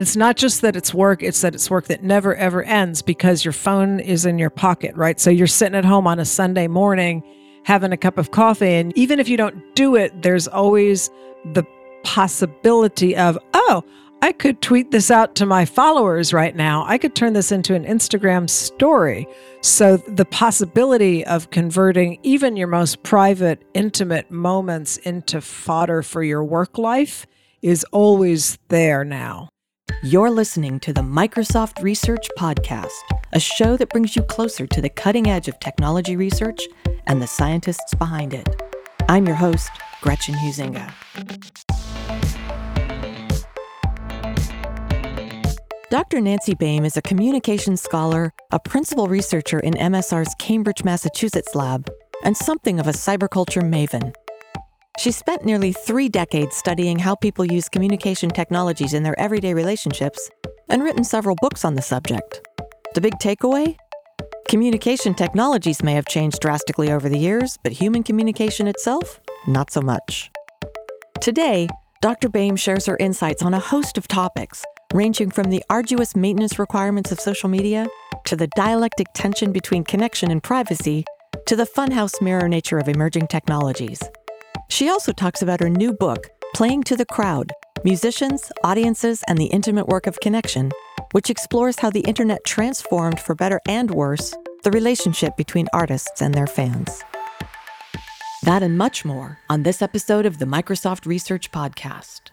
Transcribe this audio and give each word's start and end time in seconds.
It's 0.00 0.16
not 0.16 0.38
just 0.38 0.62
that 0.62 0.76
it's 0.76 0.94
work, 0.94 1.22
it's 1.22 1.42
that 1.42 1.54
it's 1.54 1.70
work 1.70 1.86
that 1.88 2.02
never 2.02 2.34
ever 2.34 2.62
ends 2.62 3.02
because 3.02 3.44
your 3.44 3.52
phone 3.52 4.00
is 4.00 4.24
in 4.24 4.38
your 4.38 4.48
pocket, 4.48 4.96
right? 4.96 5.20
So 5.20 5.28
you're 5.28 5.46
sitting 5.46 5.76
at 5.76 5.84
home 5.84 6.06
on 6.06 6.18
a 6.18 6.24
Sunday 6.24 6.68
morning 6.68 7.22
having 7.64 7.92
a 7.92 7.98
cup 7.98 8.16
of 8.16 8.30
coffee. 8.30 8.72
And 8.72 8.96
even 8.96 9.20
if 9.20 9.28
you 9.28 9.36
don't 9.36 9.62
do 9.74 9.96
it, 9.96 10.22
there's 10.22 10.48
always 10.48 11.10
the 11.52 11.64
possibility 12.02 13.14
of, 13.14 13.38
oh, 13.52 13.84
I 14.22 14.32
could 14.32 14.62
tweet 14.62 14.90
this 14.90 15.10
out 15.10 15.34
to 15.34 15.44
my 15.44 15.66
followers 15.66 16.32
right 16.32 16.56
now. 16.56 16.84
I 16.86 16.96
could 16.96 17.14
turn 17.14 17.34
this 17.34 17.52
into 17.52 17.74
an 17.74 17.84
Instagram 17.84 18.48
story. 18.48 19.26
So, 19.60 19.98
the 19.98 20.24
possibility 20.24 21.26
of 21.26 21.50
converting 21.50 22.18
even 22.22 22.56
your 22.56 22.68
most 22.68 23.02
private, 23.02 23.62
intimate 23.74 24.30
moments 24.30 24.96
into 24.98 25.42
fodder 25.42 26.02
for 26.02 26.22
your 26.22 26.42
work 26.42 26.78
life 26.78 27.26
is 27.60 27.84
always 27.92 28.58
there 28.68 29.04
now. 29.04 29.48
You're 30.02 30.30
listening 30.30 30.80
to 30.80 30.92
the 30.92 31.02
Microsoft 31.02 31.82
Research 31.82 32.26
Podcast, 32.38 32.88
a 33.32 33.40
show 33.40 33.76
that 33.76 33.90
brings 33.90 34.16
you 34.16 34.22
closer 34.22 34.66
to 34.66 34.80
the 34.80 34.88
cutting 34.88 35.28
edge 35.28 35.46
of 35.46 35.60
technology 35.60 36.16
research 36.16 36.66
and 37.06 37.20
the 37.20 37.26
scientists 37.26 37.94
behind 37.94 38.32
it. 38.32 38.48
I'm 39.08 39.26
your 39.26 39.36
host, 39.36 39.70
Gretchen 40.00 40.34
Huizinga. 40.34 40.90
Dr. 45.90 46.20
Nancy 46.20 46.54
Baym 46.54 46.86
is 46.86 46.96
a 46.96 47.02
communications 47.02 47.82
scholar, 47.82 48.32
a 48.52 48.58
principal 48.58 49.06
researcher 49.06 49.60
in 49.60 49.74
MSR's 49.74 50.34
Cambridge, 50.38 50.82
Massachusetts 50.82 51.54
lab, 51.54 51.90
and 52.24 52.36
something 52.36 52.80
of 52.80 52.86
a 52.86 52.92
cyberculture 52.92 53.62
maven. 53.62 54.14
She 55.00 55.12
spent 55.12 55.46
nearly 55.46 55.72
three 55.72 56.10
decades 56.10 56.56
studying 56.56 56.98
how 56.98 57.14
people 57.14 57.46
use 57.46 57.70
communication 57.70 58.28
technologies 58.28 58.92
in 58.92 59.02
their 59.02 59.18
everyday 59.18 59.54
relationships 59.54 60.30
and 60.68 60.82
written 60.82 61.04
several 61.04 61.36
books 61.40 61.64
on 61.64 61.74
the 61.74 61.80
subject. 61.80 62.46
The 62.94 63.00
big 63.00 63.14
takeaway? 63.14 63.76
Communication 64.46 65.14
technologies 65.14 65.82
may 65.82 65.94
have 65.94 66.04
changed 66.04 66.40
drastically 66.40 66.92
over 66.92 67.08
the 67.08 67.16
years, 67.16 67.56
but 67.64 67.72
human 67.72 68.02
communication 68.02 68.66
itself, 68.66 69.22
not 69.46 69.70
so 69.70 69.80
much. 69.80 70.30
Today, 71.22 71.66
Dr. 72.02 72.28
Baym 72.28 72.58
shares 72.58 72.84
her 72.84 72.98
insights 72.98 73.42
on 73.42 73.54
a 73.54 73.58
host 73.58 73.96
of 73.96 74.06
topics 74.06 74.62
ranging 74.92 75.30
from 75.30 75.48
the 75.48 75.64
arduous 75.70 76.14
maintenance 76.14 76.58
requirements 76.58 77.10
of 77.10 77.18
social 77.18 77.48
media 77.48 77.86
to 78.26 78.36
the 78.36 78.48
dialectic 78.48 79.06
tension 79.14 79.50
between 79.50 79.82
connection 79.82 80.30
and 80.30 80.42
privacy 80.42 81.06
to 81.46 81.56
the 81.56 81.64
funhouse 81.64 82.20
mirror 82.20 82.50
nature 82.50 82.76
of 82.76 82.86
emerging 82.86 83.28
technologies. 83.28 83.98
She 84.70 84.88
also 84.88 85.10
talks 85.10 85.42
about 85.42 85.58
her 85.60 85.68
new 85.68 85.92
book, 85.92 86.28
Playing 86.54 86.84
to 86.84 86.96
the 86.96 87.04
Crowd 87.04 87.50
Musicians, 87.82 88.52
Audiences, 88.62 89.24
and 89.26 89.36
the 89.36 89.46
Intimate 89.46 89.88
Work 89.88 90.06
of 90.06 90.20
Connection, 90.20 90.70
which 91.10 91.28
explores 91.28 91.80
how 91.80 91.90
the 91.90 92.00
internet 92.00 92.44
transformed, 92.44 93.18
for 93.18 93.34
better 93.34 93.60
and 93.66 93.90
worse, 93.90 94.32
the 94.62 94.70
relationship 94.70 95.36
between 95.36 95.66
artists 95.72 96.22
and 96.22 96.32
their 96.32 96.46
fans. 96.46 97.02
That 98.44 98.62
and 98.62 98.78
much 98.78 99.04
more 99.04 99.38
on 99.50 99.64
this 99.64 99.82
episode 99.82 100.24
of 100.24 100.38
the 100.38 100.44
Microsoft 100.44 101.04
Research 101.04 101.50
Podcast. 101.50 102.30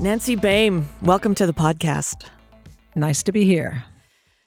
Nancy 0.00 0.36
Baym, 0.36 0.86
welcome 1.00 1.34
to 1.36 1.46
the 1.46 1.54
podcast. 1.54 2.28
Nice 2.96 3.22
to 3.24 3.32
be 3.32 3.44
here. 3.44 3.84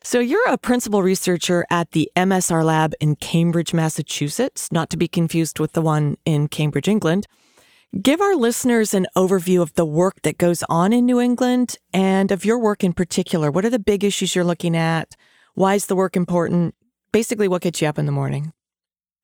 So, 0.03 0.19
you're 0.19 0.47
a 0.47 0.57
principal 0.57 1.03
researcher 1.03 1.65
at 1.69 1.91
the 1.91 2.09
MSR 2.15 2.63
Lab 2.65 2.93
in 2.99 3.15
Cambridge, 3.15 3.75
Massachusetts, 3.75 4.71
not 4.71 4.89
to 4.89 4.97
be 4.97 5.07
confused 5.07 5.59
with 5.59 5.73
the 5.73 5.83
one 5.83 6.17
in 6.25 6.47
Cambridge, 6.47 6.87
England. 6.87 7.27
Give 8.01 8.19
our 8.19 8.35
listeners 8.35 8.95
an 8.95 9.05
overview 9.15 9.61
of 9.61 9.75
the 9.75 9.85
work 9.85 10.23
that 10.23 10.39
goes 10.39 10.63
on 10.67 10.93
in 10.93 11.05
New 11.05 11.19
England 11.19 11.77
and 11.93 12.31
of 12.31 12.43
your 12.43 12.57
work 12.57 12.83
in 12.83 12.93
particular. 12.93 13.51
What 13.51 13.65
are 13.65 13.69
the 13.69 13.77
big 13.77 14.03
issues 14.03 14.35
you're 14.35 14.43
looking 14.43 14.75
at? 14.75 15.15
Why 15.53 15.75
is 15.75 15.85
the 15.85 15.95
work 15.95 16.15
important? 16.15 16.73
Basically, 17.11 17.47
what 17.47 17.61
gets 17.61 17.83
you 17.83 17.87
up 17.87 17.99
in 17.99 18.07
the 18.07 18.11
morning? 18.11 18.51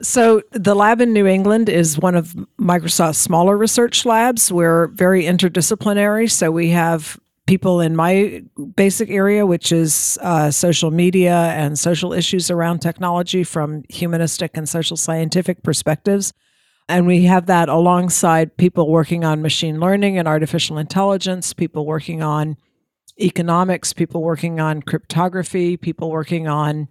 So, 0.04 0.44
the 0.52 0.76
lab 0.76 1.02
in 1.02 1.14
New 1.14 1.26
England 1.26 1.68
is 1.68 1.98
one 1.98 2.16
of 2.16 2.36
Microsoft's 2.60 3.18
smaller 3.18 3.58
research 3.58 4.06
labs. 4.06 4.52
We're 4.52 4.88
very 4.88 5.24
interdisciplinary. 5.24 6.30
So, 6.30 6.52
we 6.52 6.70
have 6.70 7.18
people 7.48 7.80
in 7.80 7.96
my 7.96 8.44
basic 8.76 9.10
area, 9.10 9.46
which 9.46 9.72
is 9.72 10.18
uh, 10.22 10.50
social 10.50 10.92
media 10.92 11.36
and 11.36 11.78
social 11.78 12.12
issues 12.14 12.50
around 12.50 12.80
technology 12.80 13.44
from 13.44 13.84
humanistic 13.90 14.58
and 14.58 14.68
social 14.68 14.98
scientific 14.98 15.62
perspectives. 15.64 16.34
And 16.88 17.08
we 17.08 17.24
have 17.24 17.48
that 17.48 17.70
alongside 17.70 18.58
people 18.58 18.90
working 18.90 19.24
on 19.24 19.42
machine 19.42 19.80
learning 19.80 20.18
and 20.18 20.28
artificial 20.28 20.78
intelligence, 20.78 21.54
people 21.54 21.86
working 21.86 22.22
on 22.22 22.58
economics, 23.20 23.94
people 23.94 24.22
working 24.22 24.60
on 24.60 24.82
cryptography, 24.82 25.78
people 25.78 26.12
working 26.12 26.48
on 26.48 26.88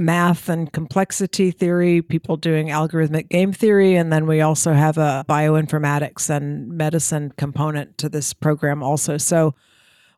math 0.00 0.48
and 0.48 0.72
complexity 0.72 1.50
theory, 1.50 2.02
people 2.02 2.36
doing 2.36 2.68
algorithmic 2.68 3.28
game 3.28 3.52
theory, 3.52 3.94
and 3.94 4.12
then 4.12 4.26
we 4.26 4.40
also 4.40 4.72
have 4.72 4.98
a 4.98 5.24
bioinformatics 5.28 6.28
and 6.28 6.68
medicine 6.68 7.32
component 7.36 7.98
to 7.98 8.08
this 8.08 8.32
program 8.32 8.82
also. 8.82 9.18
So 9.18 9.54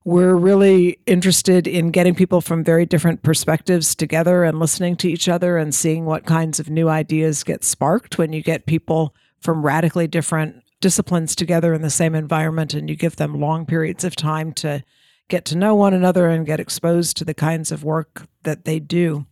we're 0.04 0.34
really 0.34 0.98
interested 1.06 1.66
in 1.66 1.90
getting 1.90 2.14
people 2.14 2.40
from 2.40 2.64
very 2.64 2.86
different 2.86 3.22
perspectives 3.22 3.94
together 3.94 4.44
and 4.44 4.58
listening 4.58 4.96
to 4.96 5.10
each 5.10 5.28
other 5.28 5.58
and 5.58 5.74
seeing 5.74 6.06
what 6.06 6.26
kinds 6.26 6.58
of 6.58 6.70
new 6.70 6.88
ideas 6.88 7.44
get 7.44 7.62
sparked 7.62 8.18
when 8.18 8.32
you 8.32 8.42
get 8.42 8.66
people 8.66 9.14
from 9.40 9.64
radically 9.64 10.08
different 10.08 10.62
disciplines 10.80 11.36
together 11.36 11.72
in 11.72 11.82
the 11.82 11.90
same 11.90 12.14
environment 12.14 12.74
and 12.74 12.90
you 12.90 12.96
give 12.96 13.16
them 13.16 13.40
long 13.40 13.64
periods 13.64 14.02
of 14.02 14.16
time 14.16 14.52
to 14.52 14.82
get 15.28 15.44
to 15.44 15.56
know 15.56 15.74
one 15.74 15.94
another 15.94 16.28
and 16.28 16.46
get 16.46 16.60
exposed 16.60 17.16
to 17.16 17.24
the 17.24 17.34
kinds 17.34 17.70
of 17.70 17.84
work 17.84 18.26
that 18.42 18.64
they 18.64 18.80
do. 18.80 19.24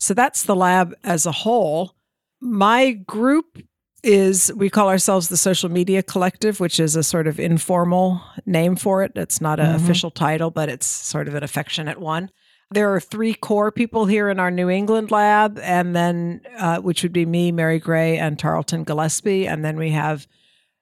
So 0.00 0.14
that's 0.14 0.44
the 0.44 0.56
lab 0.56 0.94
as 1.04 1.26
a 1.26 1.32
whole. 1.32 1.94
My 2.40 2.92
group 2.92 3.62
is 4.02 4.50
we 4.56 4.70
call 4.70 4.88
ourselves 4.88 5.28
the 5.28 5.36
social 5.36 5.68
media 5.68 6.02
collective 6.02 6.58
which 6.58 6.80
is 6.80 6.96
a 6.96 7.02
sort 7.02 7.26
of 7.26 7.38
informal 7.38 8.18
name 8.46 8.74
for 8.74 9.02
it 9.02 9.12
it's 9.14 9.42
not 9.42 9.60
an 9.60 9.66
mm-hmm. 9.66 9.84
official 9.84 10.10
title 10.10 10.50
but 10.50 10.70
it's 10.70 10.86
sort 10.86 11.28
of 11.28 11.34
an 11.34 11.42
affectionate 11.42 12.00
one 12.00 12.30
there 12.70 12.94
are 12.94 12.98
three 12.98 13.34
core 13.34 13.70
people 13.70 14.06
here 14.06 14.30
in 14.30 14.40
our 14.40 14.50
new 14.50 14.70
england 14.70 15.10
lab 15.10 15.58
and 15.58 15.94
then 15.94 16.40
uh, 16.56 16.78
which 16.78 17.02
would 17.02 17.12
be 17.12 17.26
me 17.26 17.52
mary 17.52 17.78
gray 17.78 18.16
and 18.16 18.38
tarleton 18.38 18.84
gillespie 18.84 19.46
and 19.46 19.62
then 19.62 19.76
we 19.76 19.90
have 19.90 20.26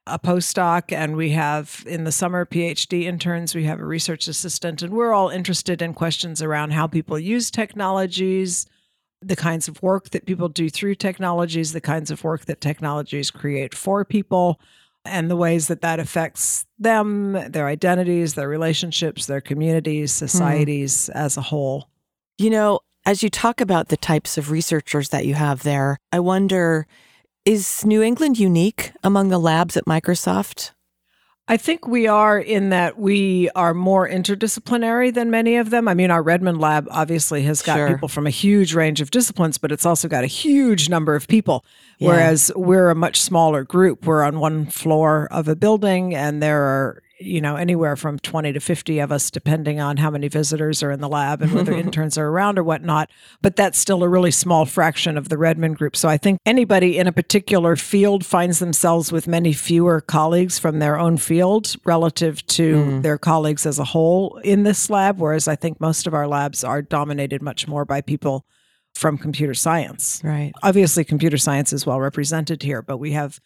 a 0.07 0.17
postdoc 0.17 0.93
and 0.93 1.17
we 1.17 1.31
have 1.31 1.83
in 1.85 2.05
the 2.05 2.11
summer 2.13 2.45
phd 2.45 3.03
interns 3.03 3.53
we 3.53 3.65
have 3.65 3.81
a 3.81 3.85
research 3.85 4.29
assistant 4.29 4.81
and 4.81 4.93
we're 4.93 5.11
all 5.13 5.27
interested 5.27 5.81
in 5.81 5.93
questions 5.93 6.41
around 6.41 6.71
how 6.71 6.87
people 6.87 7.19
use 7.19 7.51
technologies 7.51 8.65
the 9.21 9.35
kinds 9.35 9.67
of 9.67 9.81
work 9.81 10.11
that 10.11 10.25
people 10.25 10.49
do 10.49 10.69
through 10.69 10.95
technologies, 10.95 11.73
the 11.73 11.81
kinds 11.81 12.09
of 12.11 12.23
work 12.23 12.45
that 12.45 12.61
technologies 12.61 13.31
create 13.31 13.75
for 13.75 14.05
people, 14.05 14.59
and 15.05 15.29
the 15.29 15.35
ways 15.35 15.67
that 15.67 15.81
that 15.81 15.99
affects 15.99 16.65
them, 16.77 17.33
their 17.51 17.67
identities, 17.67 18.35
their 18.35 18.49
relationships, 18.49 19.25
their 19.25 19.41
communities, 19.41 20.17
hmm. 20.17 20.25
societies 20.25 21.09
mm. 21.13 21.15
as 21.15 21.37
a 21.37 21.41
whole. 21.41 21.89
You 22.37 22.49
know, 22.49 22.79
as 23.05 23.23
you 23.23 23.29
talk 23.29 23.61
about 23.61 23.89
the 23.89 23.97
types 23.97 24.37
of 24.37 24.51
researchers 24.51 25.09
that 25.09 25.25
you 25.25 25.33
have 25.33 25.63
there, 25.63 25.97
I 26.11 26.19
wonder 26.19 26.87
is 27.45 27.85
New 27.85 28.03
England 28.03 28.37
unique 28.37 28.91
among 29.03 29.29
the 29.29 29.39
labs 29.39 29.75
at 29.75 29.85
Microsoft? 29.85 30.71
I 31.49 31.57
think 31.57 31.87
we 31.87 32.05
are 32.05 32.39
in 32.39 32.69
that 32.69 32.99
we 32.99 33.49
are 33.55 33.73
more 33.73 34.07
interdisciplinary 34.07 35.11
than 35.11 35.31
many 35.31 35.57
of 35.57 35.71
them. 35.71 35.87
I 35.87 35.95
mean, 35.95 36.11
our 36.11 36.21
Redmond 36.21 36.61
lab 36.61 36.87
obviously 36.91 37.41
has 37.41 37.63
got 37.63 37.77
sure. 37.77 37.87
people 37.89 38.07
from 38.07 38.27
a 38.27 38.29
huge 38.29 38.75
range 38.75 39.01
of 39.01 39.09
disciplines, 39.09 39.57
but 39.57 39.71
it's 39.71 39.83
also 39.83 40.07
got 40.07 40.23
a 40.23 40.27
huge 40.27 40.89
number 40.89 41.15
of 41.15 41.27
people. 41.27 41.65
Yeah. 41.97 42.09
Whereas 42.09 42.51
we're 42.55 42.91
a 42.91 42.95
much 42.95 43.19
smaller 43.19 43.63
group. 43.63 44.05
We're 44.05 44.21
on 44.21 44.39
one 44.39 44.67
floor 44.67 45.27
of 45.31 45.47
a 45.47 45.55
building, 45.55 46.13
and 46.13 46.41
there 46.41 46.61
are 46.61 47.01
you 47.19 47.41
know, 47.41 47.55
anywhere 47.55 47.95
from 47.95 48.17
20 48.19 48.53
to 48.53 48.59
50 48.59 48.99
of 48.99 49.11
us, 49.11 49.29
depending 49.29 49.79
on 49.79 49.97
how 49.97 50.09
many 50.09 50.27
visitors 50.27 50.81
are 50.81 50.91
in 50.91 51.01
the 51.01 51.09
lab 51.09 51.41
and 51.41 51.51
whether 51.53 51.73
interns 51.77 52.17
are 52.17 52.27
around 52.27 52.57
or 52.57 52.63
whatnot. 52.63 53.09
But 53.41 53.55
that's 53.55 53.77
still 53.77 54.03
a 54.03 54.09
really 54.09 54.31
small 54.31 54.65
fraction 54.65 55.17
of 55.17 55.29
the 55.29 55.37
Redmond 55.37 55.77
group. 55.77 55.95
So 55.95 56.07
I 56.07 56.17
think 56.17 56.39
anybody 56.45 56.97
in 56.97 57.07
a 57.07 57.11
particular 57.11 57.75
field 57.75 58.25
finds 58.25 58.59
themselves 58.59 59.11
with 59.11 59.27
many 59.27 59.53
fewer 59.53 60.01
colleagues 60.01 60.57
from 60.57 60.79
their 60.79 60.97
own 60.97 61.17
field 61.17 61.75
relative 61.85 62.45
to 62.47 62.75
mm. 62.75 63.01
their 63.01 63.17
colleagues 63.17 63.65
as 63.65 63.79
a 63.79 63.83
whole 63.83 64.37
in 64.43 64.63
this 64.63 64.89
lab. 64.89 65.19
Whereas 65.19 65.47
I 65.47 65.55
think 65.55 65.81
most 65.81 66.07
of 66.07 66.13
our 66.13 66.27
labs 66.27 66.63
are 66.63 66.81
dominated 66.81 67.41
much 67.41 67.67
more 67.67 67.85
by 67.85 68.01
people 68.01 68.45
from 68.95 69.17
computer 69.17 69.53
science. 69.53 70.21
Right. 70.23 70.51
Obviously, 70.63 71.03
computer 71.03 71.37
science 71.37 71.73
is 71.73 71.85
well 71.85 71.99
represented 71.99 72.63
here, 72.63 72.81
but 72.81 72.97
we 72.97 73.11
have 73.11 73.39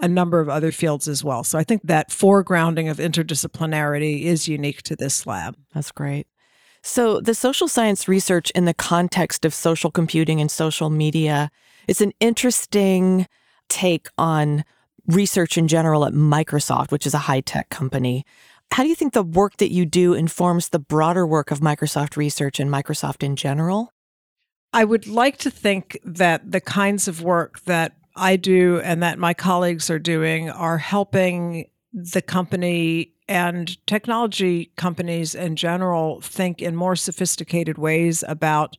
a 0.00 0.08
number 0.08 0.40
of 0.40 0.48
other 0.48 0.72
fields 0.72 1.08
as 1.08 1.22
well. 1.22 1.44
So 1.44 1.58
I 1.58 1.64
think 1.64 1.82
that 1.84 2.10
foregrounding 2.10 2.90
of 2.90 2.98
interdisciplinarity 2.98 4.22
is 4.22 4.48
unique 4.48 4.82
to 4.82 4.96
this 4.96 5.26
lab. 5.26 5.56
That's 5.74 5.92
great. 5.92 6.26
So, 6.82 7.20
the 7.20 7.34
social 7.34 7.68
science 7.68 8.08
research 8.08 8.50
in 8.52 8.64
the 8.64 8.72
context 8.72 9.44
of 9.44 9.52
social 9.52 9.90
computing 9.90 10.40
and 10.40 10.50
social 10.50 10.88
media 10.88 11.50
is 11.86 12.00
an 12.00 12.12
interesting 12.20 13.26
take 13.68 14.08
on 14.16 14.64
research 15.06 15.58
in 15.58 15.68
general 15.68 16.06
at 16.06 16.14
Microsoft, 16.14 16.90
which 16.90 17.06
is 17.06 17.12
a 17.12 17.18
high 17.18 17.40
tech 17.40 17.68
company. 17.68 18.24
How 18.72 18.82
do 18.82 18.88
you 18.88 18.94
think 18.94 19.12
the 19.12 19.22
work 19.22 19.56
that 19.58 19.72
you 19.72 19.84
do 19.84 20.14
informs 20.14 20.68
the 20.68 20.78
broader 20.78 21.26
work 21.26 21.50
of 21.50 21.60
Microsoft 21.60 22.16
research 22.16 22.60
and 22.60 22.70
Microsoft 22.70 23.22
in 23.22 23.36
general? 23.36 23.92
I 24.72 24.84
would 24.84 25.08
like 25.08 25.38
to 25.38 25.50
think 25.50 25.98
that 26.04 26.50
the 26.50 26.60
kinds 26.60 27.08
of 27.08 27.22
work 27.22 27.60
that 27.64 27.94
I 28.20 28.36
do 28.36 28.80
and 28.80 29.02
that 29.02 29.18
my 29.18 29.32
colleagues 29.32 29.88
are 29.88 29.98
doing 29.98 30.50
are 30.50 30.78
helping 30.78 31.70
the 31.92 32.20
company 32.20 33.14
and 33.28 33.84
technology 33.86 34.72
companies 34.76 35.34
in 35.34 35.56
general 35.56 36.20
think 36.20 36.60
in 36.60 36.76
more 36.76 36.96
sophisticated 36.96 37.78
ways 37.78 38.22
about 38.28 38.76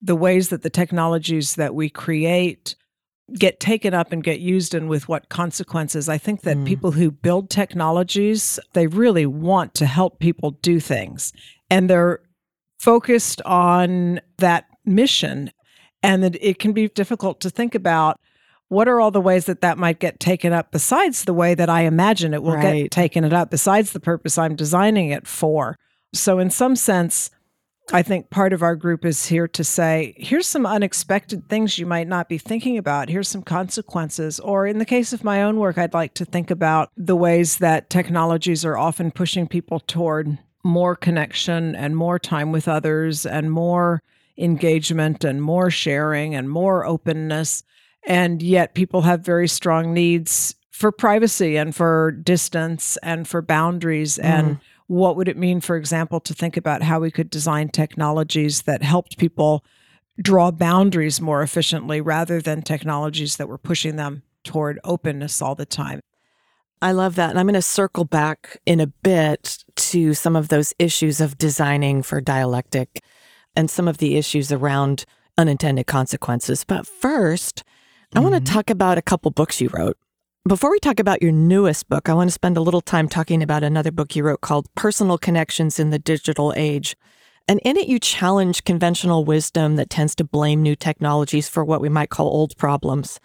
the 0.00 0.16
ways 0.16 0.48
that 0.48 0.62
the 0.62 0.70
technologies 0.70 1.56
that 1.56 1.74
we 1.74 1.90
create 1.90 2.74
get 3.34 3.60
taken 3.60 3.92
up 3.92 4.12
and 4.12 4.24
get 4.24 4.40
used 4.40 4.74
and 4.74 4.88
with 4.88 5.08
what 5.08 5.28
consequences. 5.28 6.08
I 6.08 6.16
think 6.16 6.40
that 6.42 6.56
mm. 6.56 6.66
people 6.66 6.92
who 6.92 7.10
build 7.10 7.50
technologies, 7.50 8.58
they 8.72 8.86
really 8.86 9.26
want 9.26 9.74
to 9.74 9.86
help 9.86 10.18
people 10.18 10.52
do 10.62 10.80
things 10.80 11.32
and 11.68 11.88
they're 11.88 12.20
focused 12.78 13.42
on 13.42 14.20
that 14.38 14.64
mission 14.86 15.52
and 16.02 16.22
that 16.22 16.36
it 16.40 16.58
can 16.58 16.72
be 16.72 16.88
difficult 16.88 17.40
to 17.42 17.50
think 17.50 17.74
about 17.74 18.18
what 18.70 18.88
are 18.88 19.00
all 19.00 19.10
the 19.10 19.20
ways 19.20 19.46
that 19.46 19.60
that 19.60 19.78
might 19.78 19.98
get 19.98 20.20
taken 20.20 20.52
up 20.52 20.70
besides 20.70 21.24
the 21.24 21.34
way 21.34 21.54
that 21.54 21.68
I 21.68 21.82
imagine 21.82 22.32
it 22.32 22.42
will 22.42 22.54
right. 22.54 22.84
get 22.84 22.90
taken 22.92 23.24
it 23.24 23.32
up 23.32 23.50
besides 23.50 23.92
the 23.92 24.00
purpose 24.00 24.38
I'm 24.38 24.54
designing 24.54 25.10
it 25.10 25.26
for. 25.26 25.76
So 26.14 26.38
in 26.38 26.50
some 26.50 26.76
sense, 26.76 27.30
I 27.92 28.02
think 28.02 28.30
part 28.30 28.52
of 28.52 28.62
our 28.62 28.76
group 28.76 29.04
is 29.04 29.26
here 29.26 29.48
to 29.48 29.64
say, 29.64 30.14
here's 30.16 30.46
some 30.46 30.66
unexpected 30.66 31.48
things 31.48 31.80
you 31.80 31.86
might 31.86 32.06
not 32.06 32.28
be 32.28 32.38
thinking 32.38 32.78
about. 32.78 33.08
Here's 33.08 33.26
some 33.26 33.42
consequences. 33.42 34.38
Or 34.38 34.68
in 34.68 34.78
the 34.78 34.84
case 34.84 35.12
of 35.12 35.24
my 35.24 35.42
own 35.42 35.56
work, 35.56 35.76
I'd 35.76 35.92
like 35.92 36.14
to 36.14 36.24
think 36.24 36.52
about 36.52 36.92
the 36.96 37.16
ways 37.16 37.58
that 37.58 37.90
technologies 37.90 38.64
are 38.64 38.78
often 38.78 39.10
pushing 39.10 39.48
people 39.48 39.80
toward 39.80 40.38
more 40.62 40.94
connection 40.94 41.74
and 41.74 41.96
more 41.96 42.20
time 42.20 42.52
with 42.52 42.68
others 42.68 43.26
and 43.26 43.50
more 43.50 44.00
engagement 44.38 45.24
and 45.24 45.42
more 45.42 45.70
sharing 45.70 46.36
and 46.36 46.48
more 46.48 46.86
openness. 46.86 47.64
And 48.06 48.42
yet 48.42 48.74
people 48.74 49.02
have 49.02 49.20
very 49.20 49.48
strong 49.48 49.92
needs 49.92 50.54
for 50.70 50.90
privacy 50.90 51.56
and 51.56 51.74
for 51.76 52.10
distance 52.10 52.96
and 53.02 53.28
for 53.28 53.42
boundaries. 53.42 54.18
Mm. 54.18 54.24
And 54.24 54.60
what 54.86 55.16
would 55.16 55.28
it 55.28 55.36
mean, 55.36 55.60
for 55.60 55.76
example, 55.76 56.20
to 56.20 56.34
think 56.34 56.56
about 56.56 56.82
how 56.82 57.00
we 57.00 57.10
could 57.10 57.30
design 57.30 57.68
technologies 57.68 58.62
that 58.62 58.82
helped 58.82 59.18
people 59.18 59.64
draw 60.20 60.50
boundaries 60.50 61.20
more 61.20 61.42
efficiently 61.42 62.00
rather 62.00 62.40
than 62.40 62.62
technologies 62.62 63.36
that 63.36 63.48
were 63.48 63.58
pushing 63.58 63.96
them 63.96 64.22
toward 64.42 64.80
openness 64.84 65.42
all 65.42 65.54
the 65.54 65.66
time? 65.66 66.00
I 66.82 66.92
love 66.92 67.14
that. 67.16 67.30
And 67.30 67.38
I'm 67.38 67.46
going 67.46 67.54
to 67.54 67.62
circle 67.62 68.04
back 68.04 68.58
in 68.64 68.80
a 68.80 68.86
bit 68.86 69.64
to 69.76 70.14
some 70.14 70.34
of 70.34 70.48
those 70.48 70.72
issues 70.78 71.20
of 71.20 71.36
designing 71.36 72.02
for 72.02 72.20
dialectic 72.20 73.02
and 73.54 73.70
some 73.70 73.86
of 73.86 73.98
the 73.98 74.16
issues 74.16 74.50
around 74.50 75.04
unintended 75.36 75.86
consequences. 75.86 76.64
But 76.64 76.86
first, 76.86 77.64
I 78.12 78.18
mm-hmm. 78.18 78.30
want 78.30 78.44
to 78.44 78.52
talk 78.52 78.70
about 78.70 78.98
a 78.98 79.02
couple 79.02 79.30
books 79.30 79.60
you 79.60 79.68
wrote. 79.68 79.96
Before 80.48 80.70
we 80.70 80.80
talk 80.80 80.98
about 80.98 81.22
your 81.22 81.32
newest 81.32 81.88
book, 81.88 82.08
I 82.08 82.14
want 82.14 82.28
to 82.28 82.32
spend 82.32 82.56
a 82.56 82.62
little 82.62 82.80
time 82.80 83.08
talking 83.08 83.42
about 83.42 83.62
another 83.62 83.92
book 83.92 84.16
you 84.16 84.24
wrote 84.24 84.40
called 84.40 84.74
Personal 84.74 85.18
Connections 85.18 85.78
in 85.78 85.90
the 85.90 85.98
Digital 85.98 86.52
Age. 86.56 86.96
And 87.46 87.60
in 87.64 87.76
it, 87.76 87.88
you 87.88 87.98
challenge 87.98 88.64
conventional 88.64 89.24
wisdom 89.24 89.76
that 89.76 89.90
tends 89.90 90.14
to 90.16 90.24
blame 90.24 90.62
new 90.62 90.74
technologies 90.74 91.48
for 91.48 91.64
what 91.64 91.80
we 91.80 91.88
might 91.88 92.10
call 92.10 92.26
old 92.26 92.56
problems. 92.56 93.20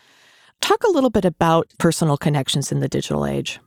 Talk 0.61 0.83
a 0.83 0.91
little 0.91 1.09
bit 1.09 1.25
about 1.25 1.71
personal 1.79 2.17
connections 2.17 2.71
in 2.71 2.79
the 2.79 2.87
digital 2.87 3.25
age. 3.25 3.59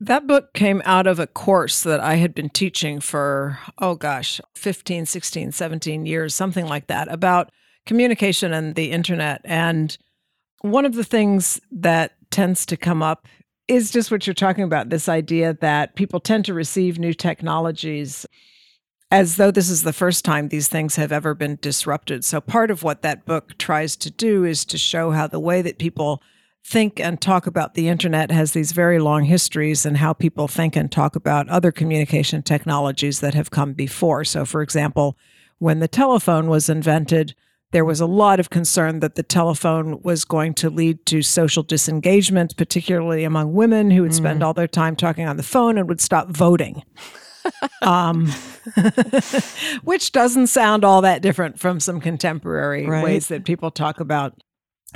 That 0.00 0.26
book 0.26 0.52
came 0.54 0.80
out 0.84 1.06
of 1.06 1.18
a 1.18 1.26
course 1.26 1.82
that 1.82 2.00
I 2.00 2.14
had 2.14 2.34
been 2.34 2.48
teaching 2.48 3.00
for, 3.00 3.58
oh 3.78 3.96
gosh, 3.96 4.40
15, 4.54 5.06
16, 5.06 5.52
17 5.52 6.06
years, 6.06 6.34
something 6.34 6.66
like 6.66 6.86
that, 6.86 7.12
about 7.12 7.50
communication 7.86 8.52
and 8.52 8.74
the 8.74 8.90
internet. 8.90 9.40
And 9.44 9.96
one 10.64 10.86
of 10.86 10.94
the 10.94 11.04
things 11.04 11.60
that 11.70 12.12
tends 12.30 12.64
to 12.64 12.74
come 12.74 13.02
up 13.02 13.28
is 13.68 13.90
just 13.90 14.10
what 14.10 14.26
you're 14.26 14.32
talking 14.32 14.64
about 14.64 14.88
this 14.88 15.10
idea 15.10 15.52
that 15.60 15.94
people 15.94 16.20
tend 16.20 16.46
to 16.46 16.54
receive 16.54 16.98
new 16.98 17.12
technologies 17.12 18.24
as 19.10 19.36
though 19.36 19.50
this 19.50 19.68
is 19.68 19.82
the 19.82 19.92
first 19.92 20.24
time 20.24 20.48
these 20.48 20.68
things 20.68 20.96
have 20.96 21.12
ever 21.12 21.34
been 21.34 21.58
disrupted. 21.60 22.24
So, 22.24 22.40
part 22.40 22.70
of 22.70 22.82
what 22.82 23.02
that 23.02 23.26
book 23.26 23.58
tries 23.58 23.94
to 23.96 24.10
do 24.10 24.44
is 24.44 24.64
to 24.64 24.78
show 24.78 25.10
how 25.10 25.26
the 25.26 25.38
way 25.38 25.60
that 25.60 25.76
people 25.76 26.22
think 26.66 26.98
and 26.98 27.20
talk 27.20 27.46
about 27.46 27.74
the 27.74 27.88
internet 27.88 28.30
has 28.30 28.52
these 28.52 28.72
very 28.72 28.98
long 28.98 29.24
histories 29.24 29.84
and 29.84 29.98
how 29.98 30.14
people 30.14 30.48
think 30.48 30.76
and 30.76 30.90
talk 30.90 31.14
about 31.14 31.46
other 31.50 31.72
communication 31.72 32.42
technologies 32.42 33.20
that 33.20 33.34
have 33.34 33.50
come 33.50 33.74
before. 33.74 34.24
So, 34.24 34.46
for 34.46 34.62
example, 34.62 35.18
when 35.58 35.80
the 35.80 35.88
telephone 35.88 36.48
was 36.48 36.70
invented, 36.70 37.34
there 37.74 37.84
was 37.84 38.00
a 38.00 38.06
lot 38.06 38.38
of 38.38 38.50
concern 38.50 39.00
that 39.00 39.16
the 39.16 39.22
telephone 39.24 40.00
was 40.02 40.24
going 40.24 40.54
to 40.54 40.70
lead 40.70 41.04
to 41.06 41.22
social 41.22 41.64
disengagement, 41.64 42.56
particularly 42.56 43.24
among 43.24 43.52
women 43.52 43.90
who 43.90 44.02
would 44.02 44.12
mm. 44.12 44.16
spend 44.16 44.44
all 44.44 44.54
their 44.54 44.68
time 44.68 44.94
talking 44.94 45.26
on 45.26 45.36
the 45.36 45.42
phone 45.42 45.76
and 45.76 45.88
would 45.88 46.00
stop 46.00 46.28
voting. 46.28 46.84
um, 47.82 48.28
which 49.82 50.12
doesn't 50.12 50.46
sound 50.46 50.84
all 50.84 51.00
that 51.00 51.20
different 51.20 51.58
from 51.58 51.80
some 51.80 52.00
contemporary 52.00 52.86
right. 52.86 53.02
ways 53.02 53.26
that 53.26 53.44
people 53.44 53.72
talk 53.72 53.98
about 53.98 54.40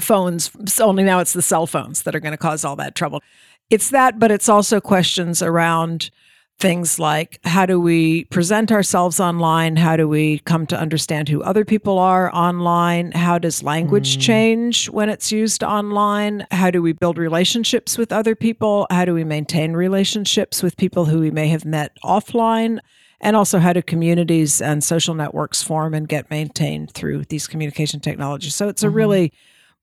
phones. 0.01 0.49
Only 0.81 1.03
now 1.03 1.19
it's 1.19 1.33
the 1.33 1.43
cell 1.43 1.67
phones 1.67 2.05
that 2.05 2.15
are 2.15 2.21
going 2.21 2.31
to 2.31 2.39
cause 2.39 2.65
all 2.65 2.77
that 2.77 2.95
trouble. 2.95 3.25
It's 3.71 3.91
that, 3.91 4.21
but 4.21 4.31
it's 4.31 4.49
also 4.49 4.81
questions 4.81 5.43
around 5.43 6.13
things 6.59 6.99
like 6.99 7.39
how 7.45 7.67
do 7.67 7.81
we 7.81 8.25
present 8.25 8.73
ourselves 8.73 9.21
online? 9.21 9.77
How 9.77 9.97
do 9.97 10.09
we 10.09 10.41
come 10.41 10.67
to 10.67 10.79
understand 10.79 11.29
who 11.29 11.43
other 11.43 11.65
people 11.65 11.99
are 11.99 12.35
online? 12.35 13.13
How 13.13 13.39
does 13.39 13.63
language 13.63 14.19
mm. 14.19 14.21
change 14.21 14.91
when 14.91 15.09
it's 15.09 15.31
used 15.31 15.63
online? 15.63 16.47
How 16.51 16.71
do 16.71 16.83
we 16.83 16.93
build 16.93 17.17
relationships 17.17 17.97
with 17.97 18.13
other 18.13 18.35
people? 18.35 18.87
How 18.91 19.05
do 19.05 19.15
we 19.15 19.25
maintain 19.25 19.73
relationships 19.73 20.63
with 20.63 20.77
people 20.77 21.05
who 21.05 21.21
we 21.21 21.31
may 21.31 21.49
have 21.49 21.65
met 21.65 21.97
offline? 22.05 22.81
And 23.21 23.35
also, 23.35 23.59
how 23.59 23.73
do 23.73 23.83
communities 23.83 24.63
and 24.63 24.83
social 24.83 25.15
networks 25.15 25.61
form 25.61 25.93
and 25.93 26.09
get 26.09 26.31
maintained 26.31 26.93
through 26.93 27.25
these 27.25 27.49
communication 27.49 27.99
technologies? 27.99 28.55
So, 28.55 28.69
it's 28.69 28.85
a 28.85 28.87
mm-hmm. 28.87 28.97
really 28.97 29.33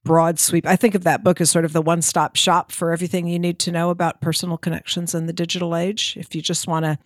broad 0.06 0.38
sweep. 0.38 0.66
I 0.66 0.76
think 0.76 0.94
of 0.94 1.04
that 1.04 1.22
book 1.22 1.40
as 1.40 1.50
sort 1.50 1.64
of 1.64 1.72
the 1.72 1.82
one 1.82 2.00
stop 2.00 2.36
shop 2.36 2.72
for 2.72 2.92
everything 2.92 3.26
you 3.26 3.38
need 3.38 3.58
to 3.60 3.72
know 3.72 3.90
about 3.90 4.20
personal 4.20 4.56
connections 4.56 5.14
in 5.14 5.26
the 5.26 5.32
digital 5.32 5.76
age. 5.76 6.16
If 6.16 6.34
you 6.34 6.40
just 6.40 6.66
want 6.66 6.84
to 6.84 6.98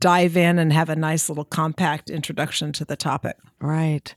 dive 0.00 0.36
in 0.36 0.58
and 0.58 0.72
have 0.72 0.88
a 0.88 0.96
nice 0.96 1.28
little 1.28 1.44
compact 1.44 2.10
introduction 2.10 2.72
to 2.72 2.84
the 2.84 2.96
topic. 2.96 3.36
Right. 3.60 4.14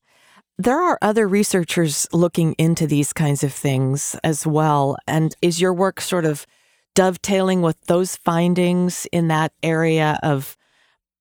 There 0.57 0.79
are 0.79 0.99
other 1.01 1.27
researchers 1.27 2.07
looking 2.13 2.53
into 2.53 2.85
these 2.85 3.13
kinds 3.13 3.43
of 3.43 3.53
things 3.53 4.15
as 4.23 4.45
well. 4.45 4.97
And 5.07 5.35
is 5.41 5.59
your 5.59 5.73
work 5.73 6.01
sort 6.01 6.25
of 6.25 6.45
dovetailing 6.93 7.61
with 7.61 7.81
those 7.85 8.15
findings 8.17 9.07
in 9.11 9.29
that 9.29 9.53
area 9.63 10.19
of 10.21 10.57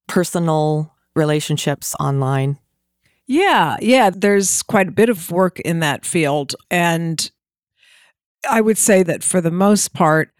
personal 0.09 0.95
relationships 1.15 1.95
online? 1.99 2.59
Yeah, 3.31 3.77
yeah, 3.81 4.11
there's 4.11 4.61
quite 4.61 4.89
a 4.89 4.91
bit 4.91 5.09
of 5.09 5.31
work 5.31 5.61
in 5.61 5.79
that 5.79 6.05
field. 6.05 6.57
And 6.69 7.31
I 8.51 8.61
would 8.61 8.77
say 8.77 9.05
that 9.05 9.23
for 9.23 9.41
the 9.41 9.53
most 9.53 9.95
part, 9.95 10.33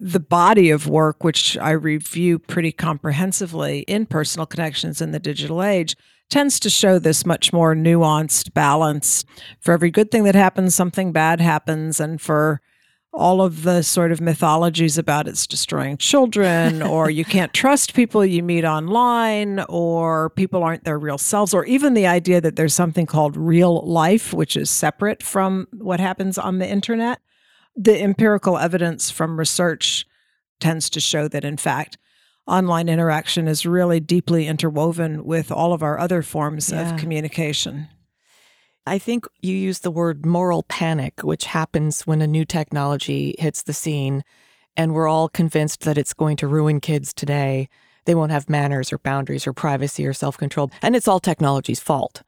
the 0.00 0.18
body 0.18 0.70
of 0.70 0.88
work, 0.88 1.22
which 1.22 1.56
I 1.58 1.70
review 1.70 2.40
pretty 2.40 2.72
comprehensively 2.72 3.82
in 3.82 4.06
personal 4.06 4.44
connections 4.44 5.00
in 5.00 5.12
the 5.12 5.20
digital 5.20 5.62
age, 5.62 5.94
tends 6.28 6.58
to 6.58 6.68
show 6.68 6.98
this 6.98 7.24
much 7.24 7.52
more 7.52 7.76
nuanced 7.76 8.52
balance. 8.52 9.24
For 9.60 9.70
every 9.70 9.92
good 9.92 10.10
thing 10.10 10.24
that 10.24 10.34
happens, 10.34 10.74
something 10.74 11.12
bad 11.12 11.40
happens. 11.40 12.00
And 12.00 12.20
for 12.20 12.60
all 13.16 13.40
of 13.40 13.62
the 13.62 13.82
sort 13.82 14.12
of 14.12 14.20
mythologies 14.20 14.98
about 14.98 15.26
it's 15.26 15.46
destroying 15.46 15.96
children 15.96 16.82
or 16.94 17.08
you 17.08 17.24
can't 17.24 17.54
trust 17.54 17.94
people 17.94 18.24
you 18.24 18.42
meet 18.42 18.64
online 18.64 19.60
or 19.70 20.30
people 20.30 20.62
aren't 20.62 20.84
their 20.84 20.98
real 20.98 21.16
selves 21.16 21.54
or 21.54 21.64
even 21.64 21.94
the 21.94 22.06
idea 22.06 22.40
that 22.40 22.56
there's 22.56 22.74
something 22.74 23.06
called 23.06 23.36
real 23.36 23.80
life 23.86 24.34
which 24.34 24.54
is 24.54 24.68
separate 24.68 25.22
from 25.22 25.66
what 25.72 25.98
happens 25.98 26.36
on 26.36 26.58
the 26.58 26.68
internet 26.68 27.20
the 27.74 28.00
empirical 28.00 28.58
evidence 28.58 29.10
from 29.10 29.38
research 29.38 30.06
tends 30.60 30.90
to 30.90 31.00
show 31.00 31.26
that 31.26 31.44
in 31.44 31.56
fact 31.56 31.96
online 32.46 32.88
interaction 32.88 33.48
is 33.48 33.64
really 33.64 33.98
deeply 33.98 34.46
interwoven 34.46 35.24
with 35.24 35.50
all 35.50 35.72
of 35.72 35.82
our 35.82 35.98
other 35.98 36.22
forms 36.22 36.70
yeah. 36.70 36.92
of 36.92 37.00
communication 37.00 37.88
I 38.86 38.98
think 38.98 39.26
you 39.42 39.54
use 39.54 39.80
the 39.80 39.90
word 39.90 40.24
moral 40.24 40.62
panic, 40.62 41.22
which 41.22 41.46
happens 41.46 42.06
when 42.06 42.22
a 42.22 42.26
new 42.26 42.44
technology 42.44 43.34
hits 43.38 43.62
the 43.62 43.72
scene 43.72 44.22
and 44.76 44.92
we're 44.94 45.08
all 45.08 45.28
convinced 45.28 45.80
that 45.82 45.98
it's 45.98 46.12
going 46.12 46.36
to 46.36 46.46
ruin 46.46 46.80
kids 46.80 47.12
today. 47.12 47.68
they 48.04 48.14
won't 48.14 48.30
have 48.30 48.48
manners 48.48 48.92
or 48.92 48.98
boundaries 48.98 49.48
or 49.48 49.52
privacy 49.52 50.06
or 50.06 50.12
self 50.12 50.38
control. 50.38 50.70
And 50.80 50.94
it's 50.94 51.08
all 51.08 51.18
technology's 51.18 51.80
fault. 51.80 52.22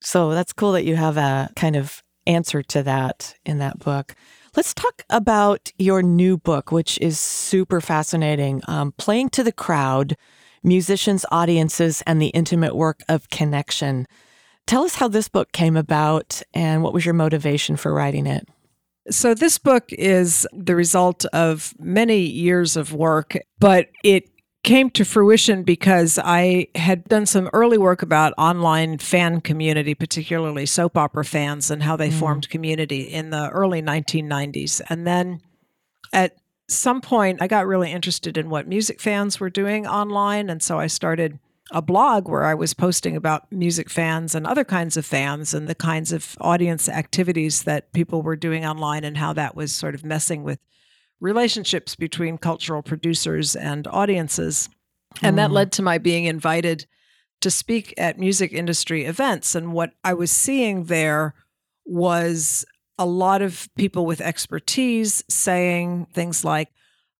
So 0.00 0.30
that's 0.30 0.52
cool 0.52 0.72
that 0.72 0.84
you 0.84 0.96
have 0.96 1.16
a 1.16 1.50
kind 1.54 1.76
of 1.76 2.02
answer 2.26 2.62
to 2.64 2.82
that 2.82 3.34
in 3.46 3.58
that 3.58 3.78
book. 3.78 4.16
Let's 4.56 4.74
talk 4.74 5.04
about 5.08 5.70
your 5.78 6.02
new 6.02 6.36
book, 6.36 6.72
which 6.72 6.98
is 6.98 7.20
super 7.20 7.80
fascinating 7.80 8.62
um, 8.66 8.92
Playing 8.92 9.28
to 9.30 9.44
the 9.44 9.52
Crowd 9.52 10.16
Musicians, 10.64 11.24
Audiences, 11.30 12.02
and 12.06 12.20
the 12.20 12.28
Intimate 12.28 12.74
Work 12.74 13.02
of 13.08 13.30
Connection. 13.30 14.06
Tell 14.70 14.84
us 14.84 14.94
how 14.94 15.08
this 15.08 15.26
book 15.26 15.50
came 15.50 15.76
about 15.76 16.42
and 16.54 16.84
what 16.84 16.92
was 16.92 17.04
your 17.04 17.12
motivation 17.12 17.74
for 17.74 17.92
writing 17.92 18.28
it? 18.28 18.48
So, 19.10 19.34
this 19.34 19.58
book 19.58 19.92
is 19.92 20.46
the 20.52 20.76
result 20.76 21.24
of 21.32 21.74
many 21.80 22.20
years 22.20 22.76
of 22.76 22.92
work, 22.92 23.36
but 23.58 23.88
it 24.04 24.30
came 24.62 24.88
to 24.90 25.04
fruition 25.04 25.64
because 25.64 26.20
I 26.22 26.68
had 26.76 27.02
done 27.06 27.26
some 27.26 27.50
early 27.52 27.78
work 27.78 28.02
about 28.02 28.32
online 28.38 28.98
fan 28.98 29.40
community, 29.40 29.96
particularly 29.96 30.66
soap 30.66 30.96
opera 30.96 31.24
fans 31.24 31.72
and 31.72 31.82
how 31.82 31.96
they 31.96 32.10
mm. 32.10 32.20
formed 32.20 32.48
community 32.48 33.00
in 33.00 33.30
the 33.30 33.50
early 33.50 33.82
1990s. 33.82 34.80
And 34.88 35.04
then 35.04 35.40
at 36.12 36.36
some 36.68 37.00
point, 37.00 37.42
I 37.42 37.48
got 37.48 37.66
really 37.66 37.90
interested 37.90 38.38
in 38.38 38.48
what 38.48 38.68
music 38.68 39.00
fans 39.00 39.40
were 39.40 39.50
doing 39.50 39.88
online. 39.88 40.48
And 40.48 40.62
so 40.62 40.78
I 40.78 40.86
started 40.86 41.40
a 41.70 41.82
blog 41.82 42.28
where 42.28 42.44
I 42.44 42.54
was 42.54 42.74
posting 42.74 43.16
about 43.16 43.50
music 43.52 43.88
fans 43.88 44.34
and 44.34 44.46
other 44.46 44.64
kinds 44.64 44.96
of 44.96 45.06
fans 45.06 45.54
and 45.54 45.68
the 45.68 45.74
kinds 45.74 46.12
of 46.12 46.36
audience 46.40 46.88
activities 46.88 47.62
that 47.62 47.92
people 47.92 48.22
were 48.22 48.36
doing 48.36 48.66
online 48.66 49.04
and 49.04 49.16
how 49.16 49.32
that 49.34 49.54
was 49.54 49.74
sort 49.74 49.94
of 49.94 50.04
messing 50.04 50.42
with 50.42 50.58
relationships 51.20 51.94
between 51.94 52.38
cultural 52.38 52.82
producers 52.82 53.54
and 53.54 53.86
audiences. 53.88 54.68
And 55.22 55.38
that 55.38 55.48
hmm. 55.48 55.54
led 55.54 55.72
to 55.72 55.82
my 55.82 55.98
being 55.98 56.24
invited 56.24 56.86
to 57.40 57.50
speak 57.50 57.94
at 57.96 58.18
music 58.18 58.52
industry 58.52 59.04
events. 59.04 59.54
And 59.54 59.72
what 59.72 59.92
I 60.04 60.14
was 60.14 60.30
seeing 60.30 60.84
there 60.84 61.34
was 61.84 62.64
a 62.98 63.06
lot 63.06 63.42
of 63.42 63.68
people 63.76 64.04
with 64.06 64.20
expertise 64.20 65.24
saying 65.28 66.06
things 66.12 66.44
like, 66.44 66.68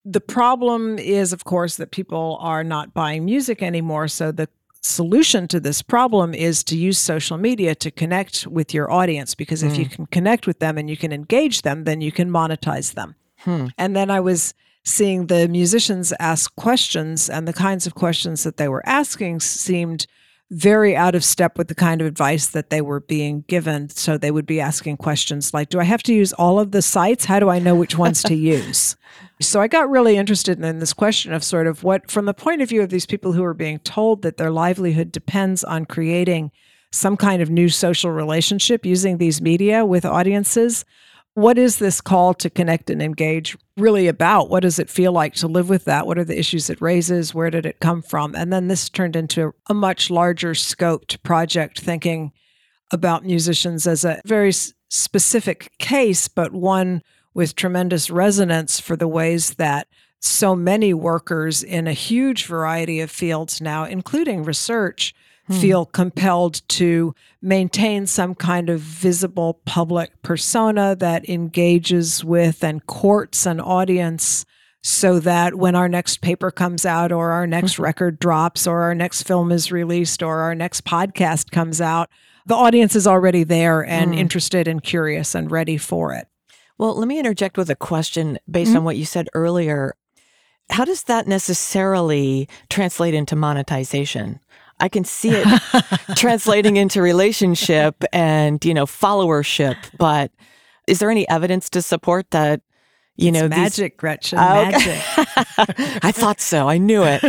the 0.05 0.21
problem 0.21 0.99
is, 0.99 1.33
of 1.33 1.45
course, 1.45 1.77
that 1.77 1.91
people 1.91 2.39
are 2.41 2.65
not 2.65 2.95
buying 2.95 3.25
music 3.25 3.63
anymore. 3.63 4.09
So 4.09 4.33
the 4.33 4.49
solution 4.83 5.47
to 5.49 5.61
this 5.61 5.83
problem 5.83 6.33
is 6.33 6.65
to 6.65 6.77
use 6.77 6.99
social 6.99 7.37
media 7.37 7.75
to 7.75 7.91
connect 7.91 8.47
with 8.47 8.73
your 8.73 8.91
audience 8.91 9.35
because 9.35 9.63
if 9.63 9.75
mm. 9.75 9.79
you 9.79 9.85
hmm. 9.85 9.91
can 9.91 10.07
connect 10.07 10.47
with 10.47 10.59
them 10.59 10.79
and 10.79 10.89
you 10.89 10.97
can 10.97 11.13
engage 11.13 11.63
them, 11.63 11.85
then 11.85 12.01
you 12.01 12.11
can 12.11 12.31
monetize 12.31 12.95
them. 12.95 13.15
Hmm. 13.41 13.67
And 13.77 13.95
then 13.95 14.11
I 14.11 14.21
was 14.21 14.55
seeing 14.85 15.27
the 15.27 15.49
musicians 15.49 16.13
ask 16.19 16.55
questions, 16.57 17.29
and 17.29 17.47
the 17.47 17.53
kinds 17.53 17.87
of 17.87 17.95
questions 17.95 18.45
that 18.45 18.57
they 18.57 18.69
were 18.69 18.83
asking 18.87 19.41
seemed 19.41 20.07
very 20.51 20.97
out 20.97 21.15
of 21.15 21.25
step 21.25 21.57
with 21.57 21.69
the 21.69 21.75
kind 21.75 22.01
of 22.01 22.07
advice 22.07 22.49
that 22.49 22.71
they 22.71 22.81
were 22.81 23.01
being 23.01 23.45
given. 23.47 23.89
So 23.89 24.19
they 24.19 24.31
would 24.31 24.47
be 24.47 24.61
asking 24.61 24.97
questions 24.97 25.55
like, 25.55 25.69
Do 25.69 25.79
I 25.79 25.85
have 25.85 26.03
to 26.05 26.15
use 26.15 26.33
all 26.33 26.59
of 26.59 26.73
the 26.73 26.83
sites? 26.83 27.25
How 27.25 27.39
do 27.39 27.49
I 27.49 27.59
know 27.59 27.75
which 27.75 27.97
ones 27.97 28.23
to 28.25 28.35
use? 28.35 28.97
So 29.41 29.61
I 29.61 29.69
got 29.69 29.89
really 29.89 30.17
interested 30.17 30.63
in 30.63 30.79
this 30.81 30.93
question 30.93 31.33
of 31.33 31.45
sort 31.45 31.67
of 31.67 31.85
what, 31.85 32.11
from 32.11 32.27
the 32.27 32.35
point 32.35 32.63
of 32.63 32.69
view 32.69 32.83
of 32.83 32.91
these 32.91 33.07
people 33.07 33.33
who 33.33 33.45
are 33.45 33.55
being 33.55 33.79
told 33.81 34.23
that 34.23 34.37
their 34.37 34.51
livelihood 34.51 35.13
depends 35.13 35.65
on 35.65 35.87
creating 35.87 36.51
some 36.93 37.17
kind 37.17 37.41
of 37.41 37.49
new 37.49 37.69
social 37.69 38.11
relationship 38.11 38.85
using 38.85 39.19
these 39.19 39.41
media 39.41 39.87
with 39.87 40.05
audiences 40.05 40.85
what 41.41 41.59
is 41.59 41.79
this 41.79 42.01
call 42.01 42.35
to 42.35 42.51
connect 42.51 42.91
and 42.91 43.03
engage 43.03 43.57
really 43.77 44.07
about? 44.09 44.51
What 44.51 44.61
does 44.61 44.79
it 44.79 44.91
feel 44.91 45.13
like 45.13 45.35
to 45.35 45.49
live 45.49 45.69
with 45.69 45.85
that? 45.87 46.07
What 46.07 46.19
are 46.19 46.25
the 46.25 46.39
issues 46.39 46.69
it 46.69 46.81
raises? 46.81 47.35
Where 47.35 47.51
did 47.51 47.67
it 47.67 47.81
come 47.81 48.03
from? 48.03 48.35
And 48.35 48.53
then 48.53 48.69
this 48.69 48.89
turned 48.89 49.17
into 49.17 49.55
a 49.69 49.75
much 49.75 50.11
larger 50.11 50.53
scoped 50.53 51.23
project, 51.23 51.81
thinking 51.81 52.33
about 52.93 53.25
musicians 53.25 53.87
as 53.87 54.05
a 54.05 54.21
very 54.27 54.53
specific 54.89 55.73
case, 55.79 56.29
but 56.29 56.53
one 56.53 57.03
with 57.33 57.55
tremendous 57.55 58.11
resonance 58.11 58.81
for 58.81 58.97
the 58.97 59.09
ways 59.09 59.55
that 59.55 59.87
so 60.19 60.55
many 60.55 60.93
workers 60.93 61.63
in 61.63 61.87
a 61.87 61.93
huge 61.93 62.45
variety 62.47 63.01
of 63.01 63.11
fields 63.11 63.61
now, 63.61 63.85
including 63.85 64.45
research, 64.45 65.15
hmm. 65.51 65.59
feel 65.59 65.87
compelled 65.87 66.67
to 66.69 67.15
maintain 67.43 68.07
some 68.07 68.35
kind 68.35 68.71
of 68.71 68.81
visible 68.81 69.61
public 69.65 70.11
persona 70.23 70.95
that 70.97 71.29
engages 71.29 72.25
with 72.25 72.63
and 72.63 72.87
courts 72.87 73.47
an 73.47 73.61
audience 73.61 74.45
so 74.83 75.21
that 75.21 75.57
when 75.57 75.75
our 75.75 75.89
next 75.89 76.21
paper 76.23 76.51
comes 76.51 76.87
out 76.87 77.13
or 77.13 77.33
our 77.33 77.47
next 77.47 77.75
mm-hmm. 77.75 77.83
record 77.83 78.19
drops 78.19 78.67
or 78.67 78.83
our 78.83 78.95
next 78.95 79.23
film 79.23 79.53
is 79.53 79.71
released 79.71 80.23
or 80.23 80.41
our 80.41 80.55
next 80.55 80.85
podcast 80.85 81.51
comes 81.51 81.81
out 81.81 82.09
the 82.47 82.55
audience 82.55 82.97
is 82.97 83.07
already 83.07 83.45
there 83.45 83.85
and 83.85 84.13
mm. 84.13 84.19
interested 84.19 84.67
and 84.67 84.83
curious 84.83 85.35
and 85.35 85.51
ready 85.51 85.77
for 85.77 86.15
it 86.15 86.29
well 86.79 86.97
let 86.97 87.09
me 87.09 87.19
interject 87.19 87.59
with 87.59 87.69
a 87.69 87.77
question 87.77 88.39
based 88.51 88.71
mm-hmm. 88.71 88.79
on 88.79 88.85
what 88.85 88.97
you 88.97 89.05
said 89.05 89.29
earlier 89.35 89.95
how 90.71 90.85
does 90.85 91.05
that 91.05 91.27
necessarily 91.27 92.49
translate 92.71 93.13
into 93.13 93.37
monetization 93.37 94.41
I 94.81 94.89
can 94.89 95.05
see 95.05 95.31
it 95.33 95.47
translating 96.17 96.77
into 96.77 97.03
relationship 97.03 98.03
and, 98.13 98.65
you 98.65 98.75
know, 98.75 98.87
followership. 98.87 99.77
But 99.99 100.33
is 100.87 100.99
there 100.99 101.11
any 101.11 101.29
evidence 101.29 101.69
to 101.71 101.83
support 101.83 102.31
that? 102.31 102.63
You 103.17 103.29
it's 103.29 103.39
know, 103.39 103.49
magic, 103.49 103.95
these... 103.95 104.01
Gretchen, 104.01 104.39
oh, 104.39 104.71
magic. 104.71 105.03
I 106.03 106.11
thought 106.11 106.41
so. 106.41 106.69
I 106.69 106.79
knew 106.79 107.03
it. 107.05 107.23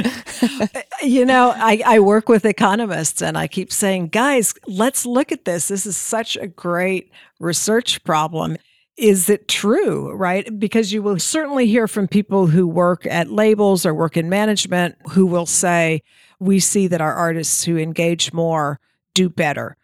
you 1.04 1.26
know, 1.26 1.52
I, 1.54 1.82
I 1.86 2.00
work 2.00 2.30
with 2.30 2.46
economists 2.46 3.22
and 3.22 3.38
I 3.38 3.48
keep 3.48 3.74
saying, 3.74 4.08
guys, 4.08 4.54
let's 4.68 5.06
look 5.06 5.34
at 5.34 5.44
this. 5.44 5.68
This 5.68 5.86
is 5.86 5.98
such 5.98 6.38
a 6.38 6.48
great 6.48 7.12
research 7.40 8.02
problem 8.06 8.58
is 8.98 9.30
it 9.30 9.48
true, 9.48 10.12
right? 10.14 10.60
Because 10.60 10.94
you 10.94 11.02
will 11.02 11.18
certainly 11.18 11.66
hear 11.66 11.88
from 11.88 12.08
people 12.08 12.48
who 12.48 12.68
work 12.68 13.06
at 13.08 13.32
labels 13.32 13.86
or 13.86 13.94
work 13.94 14.16
in 14.16 14.30
management 14.30 14.96
who 15.10 15.26
will 15.26 15.48
say, 15.48 16.04
we 16.42 16.60
see 16.60 16.88
that 16.88 17.02
our 17.02 17.14
artists 17.14 17.64
who 17.64 17.78
engage 17.78 18.34
more 18.34 18.80
do 19.14 19.30
better. 19.30 19.78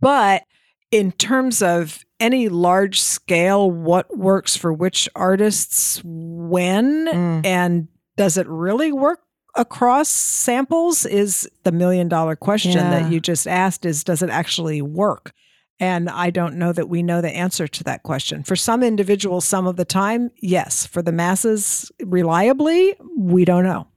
But 0.00 0.44
in 0.92 1.10
terms 1.12 1.62
of 1.62 2.04
any 2.20 2.48
large 2.48 3.00
scale, 3.00 3.68
what 3.68 4.16
works 4.16 4.56
for 4.56 4.72
which 4.72 5.08
artists 5.16 6.00
when, 6.04 7.06
mm. 7.08 7.44
and 7.44 7.88
does 8.16 8.38
it 8.38 8.46
really 8.46 8.92
work 8.92 9.20
across 9.56 10.08
samples 10.08 11.04
is 11.04 11.48
the 11.64 11.72
million 11.72 12.08
dollar 12.08 12.36
question 12.36 12.72
yeah. 12.72 12.90
that 12.90 13.10
you 13.10 13.18
just 13.18 13.48
asked 13.48 13.84
is 13.84 14.04
does 14.04 14.22
it 14.22 14.30
actually 14.30 14.80
work? 14.80 15.32
And 15.80 16.08
I 16.08 16.30
don't 16.30 16.56
know 16.56 16.72
that 16.72 16.88
we 16.88 17.02
know 17.02 17.20
the 17.20 17.34
answer 17.34 17.66
to 17.66 17.84
that 17.84 18.04
question. 18.04 18.44
For 18.44 18.56
some 18.56 18.82
individuals, 18.82 19.44
some 19.44 19.66
of 19.66 19.76
the 19.76 19.84
time, 19.84 20.30
yes. 20.36 20.86
For 20.86 21.02
the 21.02 21.12
masses, 21.12 21.90
reliably, 22.02 22.94
we 23.18 23.44
don't 23.44 23.64
know. 23.64 23.88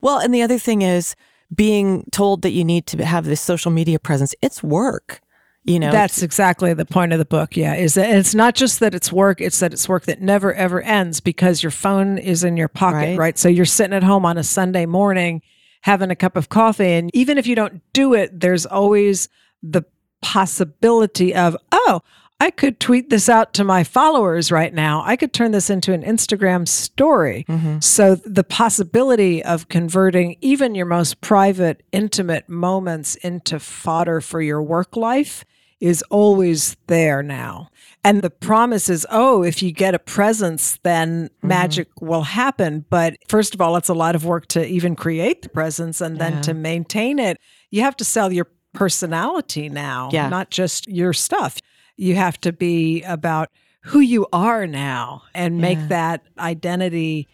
Well, 0.00 0.18
and 0.18 0.32
the 0.32 0.42
other 0.42 0.58
thing 0.58 0.82
is, 0.82 1.16
being 1.54 2.04
told 2.12 2.42
that 2.42 2.50
you 2.50 2.64
need 2.64 2.86
to 2.88 3.04
have 3.04 3.24
this 3.24 3.40
social 3.40 3.70
media 3.70 3.98
presence, 3.98 4.34
it's 4.42 4.62
work. 4.62 5.20
You 5.66 5.80
know, 5.80 5.90
that's 5.90 6.22
exactly 6.22 6.74
the 6.74 6.84
point 6.84 7.14
of 7.14 7.18
the 7.18 7.24
book. 7.24 7.56
Yeah, 7.56 7.74
is 7.74 7.94
that 7.94 8.10
it's 8.10 8.34
not 8.34 8.54
just 8.54 8.80
that 8.80 8.94
it's 8.94 9.10
work; 9.10 9.40
it's 9.40 9.60
that 9.60 9.72
it's 9.72 9.88
work 9.88 10.04
that 10.04 10.20
never 10.20 10.52
ever 10.52 10.82
ends 10.82 11.20
because 11.20 11.62
your 11.62 11.70
phone 11.70 12.18
is 12.18 12.44
in 12.44 12.58
your 12.58 12.68
pocket, 12.68 12.96
right? 12.96 13.18
right? 13.18 13.38
So 13.38 13.48
you're 13.48 13.64
sitting 13.64 13.94
at 13.94 14.02
home 14.02 14.26
on 14.26 14.36
a 14.36 14.44
Sunday 14.44 14.84
morning 14.84 15.40
having 15.80 16.10
a 16.10 16.16
cup 16.16 16.36
of 16.36 16.50
coffee, 16.50 16.92
and 16.92 17.10
even 17.14 17.38
if 17.38 17.46
you 17.46 17.54
don't 17.54 17.80
do 17.94 18.12
it, 18.12 18.40
there's 18.40 18.66
always 18.66 19.30
the 19.62 19.82
possibility 20.20 21.34
of, 21.34 21.56
oh, 21.72 22.00
I 22.40 22.50
could 22.50 22.80
tweet 22.80 23.10
this 23.10 23.28
out 23.28 23.54
to 23.54 23.64
my 23.64 23.84
followers 23.84 24.50
right 24.50 24.74
now. 24.74 25.02
I 25.04 25.16
could 25.16 25.32
turn 25.32 25.52
this 25.52 25.70
into 25.70 25.92
an 25.92 26.02
Instagram 26.02 26.66
story. 26.66 27.44
Mm-hmm. 27.48 27.78
So 27.80 28.16
the 28.16 28.44
possibility 28.44 29.42
of 29.42 29.68
converting 29.68 30.36
even 30.40 30.74
your 30.74 30.86
most 30.86 31.20
private, 31.20 31.82
intimate 31.92 32.48
moments 32.48 33.14
into 33.16 33.60
fodder 33.60 34.20
for 34.20 34.42
your 34.42 34.62
work 34.62 34.96
life 34.96 35.44
is 35.80 36.02
always 36.10 36.76
there 36.86 37.22
now. 37.22 37.68
And 38.02 38.20
the 38.20 38.30
promise 38.30 38.88
is, 38.88 39.06
oh, 39.10 39.42
if 39.42 39.62
you 39.62 39.70
get 39.70 39.94
a 39.94 39.98
presence, 39.98 40.78
then 40.82 41.28
mm-hmm. 41.28 41.48
magic 41.48 41.88
will 42.00 42.22
happen. 42.22 42.84
But 42.90 43.16
first 43.28 43.54
of 43.54 43.60
all, 43.60 43.76
it's 43.76 43.88
a 43.88 43.94
lot 43.94 44.14
of 44.14 44.24
work 44.24 44.48
to 44.48 44.66
even 44.66 44.96
create 44.96 45.42
the 45.42 45.48
presence 45.48 46.00
and 46.00 46.18
then 46.18 46.34
yeah. 46.34 46.40
to 46.42 46.54
maintain 46.54 47.18
it. 47.18 47.38
You 47.70 47.82
have 47.82 47.96
to 47.96 48.04
sell 48.04 48.32
your 48.32 48.48
personality 48.72 49.68
now, 49.68 50.10
yeah. 50.12 50.28
not 50.28 50.50
just 50.50 50.88
your 50.88 51.12
stuff 51.12 51.58
you 51.96 52.14
have 52.16 52.40
to 52.42 52.52
be 52.52 53.02
about 53.02 53.50
who 53.82 54.00
you 54.00 54.26
are 54.32 54.66
now 54.66 55.22
and 55.34 55.58
make 55.58 55.78
yeah. 55.78 55.86
that 55.88 56.22
identity 56.38 57.28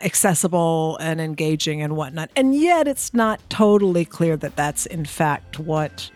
accessible 0.00 0.96
and 0.98 1.20
engaging 1.20 1.82
and 1.82 1.96
whatnot. 1.96 2.30
And 2.36 2.54
yet, 2.54 2.86
it's 2.86 3.12
not 3.12 3.40
totally 3.50 4.04
clear 4.04 4.36
that 4.36 4.56
that's 4.56 4.86
in 4.86 5.04
fact 5.04 5.58
what 5.58 6.10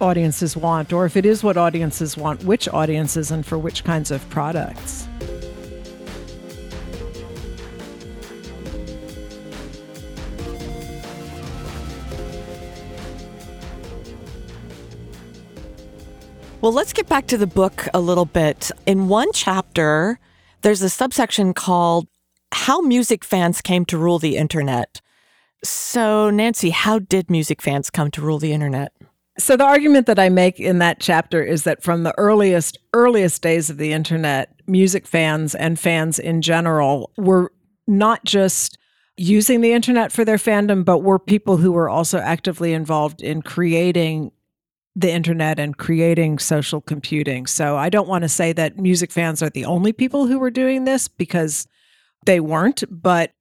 audiences 0.00 0.56
want, 0.56 0.92
or 0.92 1.06
if 1.06 1.16
it 1.16 1.24
is 1.24 1.42
what 1.42 1.56
audiences 1.56 2.16
want, 2.16 2.44
which 2.44 2.68
audiences 2.68 3.30
and 3.30 3.46
for 3.46 3.56
which 3.56 3.84
kinds 3.84 4.10
of 4.10 4.28
products. 4.30 5.08
Well, 16.62 16.72
let's 16.72 16.94
get 16.94 17.08
back 17.08 17.26
to 17.28 17.36
the 17.36 17.46
book 17.46 17.86
a 17.92 18.00
little 18.00 18.24
bit. 18.24 18.70
In 18.86 19.08
one 19.08 19.30
chapter, 19.32 20.18
there's 20.62 20.82
a 20.82 20.88
subsection 20.88 21.52
called 21.52 22.08
How 22.50 22.80
Music 22.80 23.24
Fans 23.24 23.60
Came 23.60 23.84
to 23.84 23.98
Rule 23.98 24.18
the 24.18 24.36
Internet. 24.36 25.00
So, 25.62 26.30
Nancy, 26.30 26.70
how 26.70 26.98
did 26.98 27.30
music 27.30 27.60
fans 27.60 27.90
come 27.90 28.10
to 28.12 28.22
rule 28.22 28.38
the 28.38 28.52
internet? 28.52 28.92
So 29.38 29.56
the 29.56 29.64
argument 29.64 30.06
that 30.06 30.18
I 30.18 30.30
make 30.30 30.58
in 30.58 30.78
that 30.78 30.98
chapter 30.98 31.42
is 31.42 31.64
that 31.64 31.82
from 31.82 32.04
the 32.04 32.14
earliest 32.18 32.78
earliest 32.94 33.42
days 33.42 33.68
of 33.68 33.76
the 33.76 33.92
internet, 33.92 34.54
music 34.66 35.06
fans 35.06 35.54
and 35.54 35.78
fans 35.78 36.18
in 36.18 36.40
general 36.40 37.10
were 37.18 37.52
not 37.86 38.24
just 38.24 38.78
using 39.18 39.60
the 39.60 39.72
internet 39.72 40.10
for 40.10 40.24
their 40.24 40.36
fandom, 40.36 40.84
but 40.84 40.98
were 41.00 41.18
people 41.18 41.58
who 41.58 41.72
were 41.72 41.88
also 41.88 42.18
actively 42.18 42.72
involved 42.72 43.20
in 43.20 43.42
creating 43.42 44.32
the 44.96 45.12
internet 45.12 45.60
and 45.60 45.76
creating 45.76 46.38
social 46.38 46.80
computing. 46.80 47.46
So 47.46 47.76
I 47.76 47.90
don't 47.90 48.08
want 48.08 48.22
to 48.22 48.28
say 48.28 48.54
that 48.54 48.78
music 48.78 49.12
fans 49.12 49.42
are 49.42 49.50
the 49.50 49.66
only 49.66 49.92
people 49.92 50.26
who 50.26 50.38
were 50.38 50.50
doing 50.50 50.84
this 50.84 51.06
because 51.06 51.68
they 52.24 52.40
weren't, 52.40 52.82
but 52.90 53.32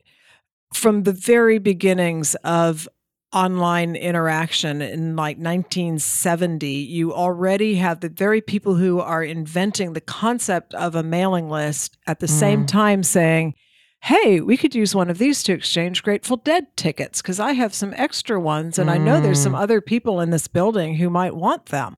from 0.73 1.03
the 1.03 1.13
very 1.13 1.57
beginnings 1.57 2.35
of 2.43 2.89
online 3.31 3.95
interaction 3.95 4.81
in 4.81 5.15
like 5.15 5.37
1970, 5.37 6.67
you 6.67 7.13
already 7.13 7.75
have 7.75 8.01
the 8.01 8.09
very 8.09 8.41
people 8.41 8.75
who 8.75 8.99
are 8.99 9.23
inventing 9.23 9.93
the 9.93 10.01
concept 10.01 10.73
of 10.73 10.93
a 10.93 11.03
mailing 11.03 11.49
list 11.49 11.97
at 12.05 12.19
the 12.19 12.27
mm. 12.27 12.31
same 12.39 12.65
time 12.65 13.01
saying, 13.01 13.53
Hey, 14.01 14.39
we 14.39 14.55
could 14.57 14.75
use 14.75 14.93
one 14.93 15.09
of 15.09 15.17
these 15.17 15.41
to 15.43 15.53
exchange 15.53 16.03
Grateful 16.03 16.37
Dead 16.37 16.67
tickets 16.77 17.21
because 17.21 17.39
I 17.39 17.53
have 17.53 17.73
some 17.73 17.93
extra 17.97 18.39
ones 18.39 18.77
and 18.77 18.89
mm. 18.89 18.93
I 18.93 18.97
know 18.97 19.19
there's 19.19 19.41
some 19.41 19.53
mm. 19.53 19.59
other 19.59 19.81
people 19.81 20.21
in 20.21 20.29
this 20.29 20.47
building 20.47 20.95
who 20.95 21.09
might 21.09 21.35
want 21.35 21.67
them. 21.67 21.95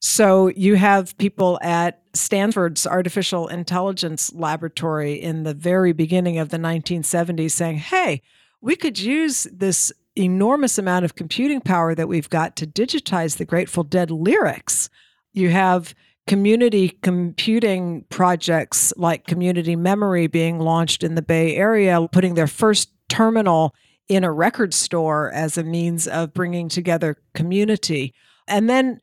So 0.00 0.48
you 0.48 0.76
have 0.76 1.16
people 1.18 1.58
at 1.62 2.02
Stanford's 2.14 2.86
Artificial 2.86 3.48
Intelligence 3.48 4.32
Laboratory 4.32 5.14
in 5.20 5.42
the 5.42 5.52
very 5.52 5.92
beginning 5.92 6.38
of 6.38 6.48
the 6.48 6.56
1970s 6.56 7.50
saying, 7.50 7.78
Hey, 7.78 8.22
we 8.62 8.76
could 8.76 8.98
use 8.98 9.46
this 9.52 9.92
enormous 10.16 10.78
amount 10.78 11.04
of 11.04 11.14
computing 11.14 11.60
power 11.60 11.94
that 11.94 12.08
we've 12.08 12.30
got 12.30 12.56
to 12.56 12.66
digitize 12.66 13.36
the 13.36 13.44
Grateful 13.44 13.84
Dead 13.84 14.10
lyrics. 14.10 14.88
You 15.32 15.50
have 15.50 15.94
community 16.30 16.96
computing 17.02 18.04
projects 18.08 18.92
like 18.96 19.26
Community 19.26 19.74
Memory 19.74 20.28
being 20.28 20.60
launched 20.60 21.02
in 21.02 21.16
the 21.16 21.22
Bay 21.22 21.56
Area, 21.56 22.06
putting 22.12 22.34
their 22.34 22.46
first 22.46 22.92
terminal 23.08 23.74
in 24.08 24.22
a 24.22 24.30
record 24.30 24.72
store 24.72 25.32
as 25.32 25.58
a 25.58 25.64
means 25.64 26.06
of 26.06 26.32
bringing 26.32 26.68
together 26.68 27.16
community. 27.34 28.14
And 28.46 28.70
then 28.70 29.00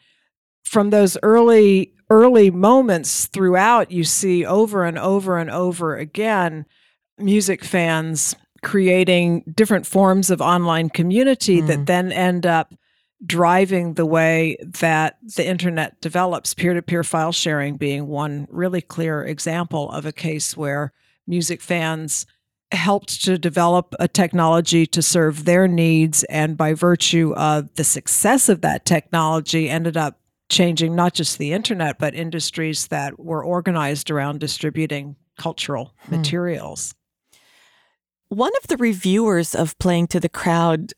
from 0.63 0.89
those 0.89 1.17
early 1.22 1.91
early 2.10 2.50
moments 2.50 3.25
throughout 3.25 3.91
you 3.91 4.05
see 4.05 4.46
over 4.46 4.86
and 4.86 4.98
over 4.98 5.38
and 5.38 5.51
over 5.51 5.98
again 5.98 6.65
music 7.17 7.65
fans 7.65 8.38
creating 8.63 9.43
different 9.53 9.86
forms 9.86 10.31
of 10.31 10.39
online 10.39 10.89
community 10.89 11.62
mm. 11.62 11.67
that 11.67 11.86
then 11.88 12.13
end 12.13 12.46
up 12.46 12.74
driving 13.25 13.95
the 13.95 14.05
way 14.05 14.57
that 14.62 15.17
the 15.36 15.45
internet 15.45 16.00
develops, 16.01 16.53
peer 16.53 16.74
to 16.74 16.81
peer 16.81 17.03
file 17.03 17.31
sharing 17.31 17.77
being 17.77 18.07
one 18.07 18.47
really 18.50 18.81
clear 18.81 19.24
example 19.24 19.89
of 19.91 20.05
a 20.05 20.12
case 20.12 20.55
where 20.55 20.93
music 21.25 21.62
fans 21.62 22.25
helped 22.71 23.24
to 23.24 23.38
develop 23.38 23.95
a 24.00 24.07
technology 24.07 24.86
to 24.86 25.01
serve 25.01 25.45
their 25.45 25.67
needs. 25.67 26.24
And 26.25 26.57
by 26.57 26.74
virtue 26.74 27.33
of 27.36 27.74
the 27.75 27.83
success 27.83 28.50
of 28.50 28.62
that 28.62 28.86
technology, 28.86 29.69
ended 29.69 29.97
up 29.97 30.19
changing 30.50 30.95
not 30.95 31.13
just 31.13 31.38
the 31.38 31.53
internet, 31.53 31.97
but 31.97 32.13
industries 32.13 32.88
that 32.88 33.19
were 33.19 33.43
organized 33.43 34.12
around 34.12 34.39
distributing 34.39 35.15
cultural 35.38 35.93
hmm. 36.01 36.17
materials. 36.17 36.93
One 38.29 38.51
of 38.61 38.68
the 38.68 38.77
reviewers 38.77 39.55
of 39.55 39.77
Playing 39.79 40.07
to 40.07 40.20
the 40.20 40.29
Crowd, 40.29 40.94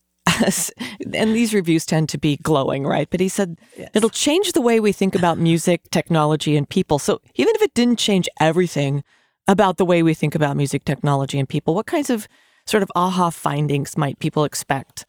and 1.14 1.36
these 1.36 1.54
reviews 1.54 1.86
tend 1.86 2.10
to 2.10 2.18
be 2.18 2.38
glowing, 2.38 2.86
right? 2.86 3.10
But 3.10 3.20
he 3.20 3.30
said 3.30 3.58
yes. 3.78 3.90
it'll 3.94 4.10
change 4.10 4.52
the 4.54 4.62
way 4.62 4.80
we 4.80 4.92
think 4.92 5.16
about 5.16 5.38
music, 5.38 5.90
technology, 5.92 6.56
and 6.56 6.68
people. 6.68 7.00
So 7.00 7.22
even 7.36 7.56
if 7.56 7.62
it 7.62 7.74
didn't 7.74 8.00
change 8.00 8.28
everything 8.40 9.04
about 9.48 9.78
the 9.78 9.86
way 9.86 10.04
we 10.04 10.14
think 10.14 10.36
about 10.36 10.58
music, 10.58 10.86
technology, 10.86 11.40
and 11.40 11.48
people, 11.48 11.74
what 11.76 11.88
kinds 11.88 12.10
of 12.10 12.28
sort 12.66 12.84
of 12.84 12.92
aha 12.96 13.30
findings 13.30 13.98
might 13.98 14.20
people 14.20 14.44
expect 14.44 15.06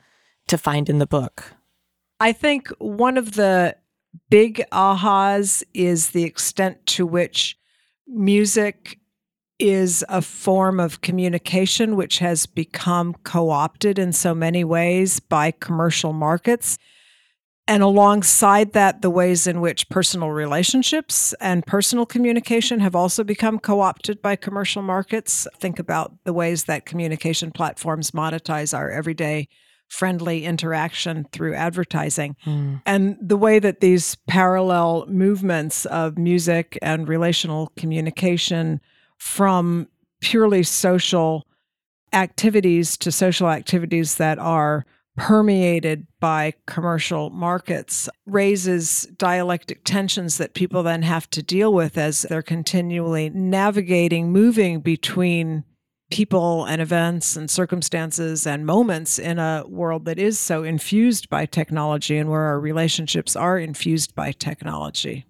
to 0.49 0.57
find 0.57 0.89
in 0.89 0.99
the 0.99 1.07
book? 1.07 1.55
I 2.21 2.33
think 2.33 2.69
one 2.79 3.17
of 3.17 3.33
the 3.33 3.77
big 4.29 4.63
ahas 4.73 5.63
is 5.75 6.11
the 6.11 6.25
extent 6.25 6.85
to 6.85 7.07
which 7.07 7.57
music 8.07 9.00
is 9.61 10.05
a 10.09 10.23
form 10.23 10.81
of 10.81 11.01
communication 11.03 11.95
which 11.95 12.19
has 12.19 12.47
become 12.47 13.15
co 13.25 13.51
opted 13.51 13.99
in 13.99 14.13
so 14.13 14.35
many 14.35 14.65
ways 14.65 15.21
by 15.21 15.51
commercial 15.51 16.13
markets. 16.13 16.79
And 17.69 17.85
alongside 17.85 18.73
that, 18.73 19.01
the 19.01 19.11
ways 19.11 19.47
in 19.47 19.61
which 19.61 19.89
personal 19.91 20.31
relationships 20.31 21.33
and 21.41 21.65
personal 21.65 22.05
communication 22.05 22.81
have 22.81 22.97
also 22.97 23.23
become 23.23 23.61
co 23.61 23.81
opted 23.81 24.21
by 24.21 24.35
commercial 24.35 24.83
markets. 24.83 25.47
Think 25.59 25.79
about 25.79 26.13
the 26.25 26.33
ways 26.33 26.65
that 26.65 26.87
communication 26.87 27.53
platforms 27.53 28.11
monetize 28.11 28.77
our 28.77 28.91
everyday 28.91 29.47
friendly 29.89 30.45
interaction 30.45 31.27
through 31.33 31.55
advertising. 31.55 32.37
Mm. 32.47 32.81
And 32.87 33.17
the 33.21 33.37
way 33.37 33.59
that 33.59 33.81
these 33.81 34.17
parallel 34.27 35.07
movements 35.07 35.85
of 35.87 36.17
music 36.17 36.79
and 36.81 37.09
relational 37.09 37.73
communication 37.77 38.81
from 39.21 39.87
purely 40.21 40.63
social 40.63 41.47
activities 42.13 42.97
to 42.97 43.13
social 43.13 43.49
activities 43.49 44.17
that 44.17 44.39
are 44.39 44.85
permeated 45.17 46.07
by 46.19 46.55
commercial 46.67 47.31
markets 47.31 48.09
raises 48.27 49.03
dialectic 49.17 49.85
tensions 49.85 50.39
that 50.39 50.55
people 50.55 50.83
then 50.83 51.03
have 51.03 51.29
to 51.31 51.43
deal 51.43 51.73
with 51.73 51.99
as 51.99 52.23
they're 52.23 52.43
continually 52.43 53.29
navigating, 53.29 54.33
moving 54.33 54.81
between 54.81 55.65
people 56.11 56.65
and 56.65 56.81
events 56.81 57.37
and 57.37 57.51
circumstances 57.51 58.47
and 58.47 58.67
moments 58.67 59.19
in 59.19 59.39
a 59.39 59.65
world 59.69 60.07
that 60.07 60.19
is 60.19 60.39
so 60.39 60.65
infused 60.65 61.29
by 61.29 61.47
technology 61.47 62.17
and 62.17 62.31
where 62.31 62.43
our 62.43 62.59
relationships 62.59 63.37
are 63.37 63.59
infused 63.59 64.15
by 64.15 64.33
technology. 64.33 65.27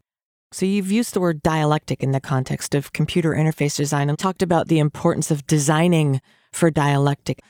So, 0.53 0.67
you've 0.67 0.91
used 0.91 1.15
the 1.15 1.21
word 1.21 1.43
dialectic 1.43 2.03
in 2.03 2.11
the 2.11 2.21
context 2.21 2.75
of 2.75 2.93
computer 2.93 3.31
interface 3.31 3.77
design 3.77 4.09
and 4.09 4.19
talked 4.19 4.43
about 4.43 4.67
the 4.67 4.81
importance 4.81 5.31
of 5.31 5.47
designing 5.47 6.21
for 6.51 6.71
dialectic. 6.71 7.41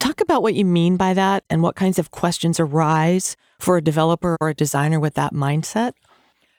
Talk 0.00 0.20
about 0.20 0.42
what 0.42 0.54
you 0.54 0.64
mean 0.64 0.96
by 0.96 1.14
that 1.14 1.44
and 1.48 1.62
what 1.62 1.76
kinds 1.76 2.00
of 2.00 2.10
questions 2.10 2.58
arise 2.58 3.36
for 3.60 3.76
a 3.76 3.82
developer 3.82 4.36
or 4.40 4.48
a 4.48 4.54
designer 4.54 4.98
with 4.98 5.14
that 5.14 5.32
mindset. 5.32 5.92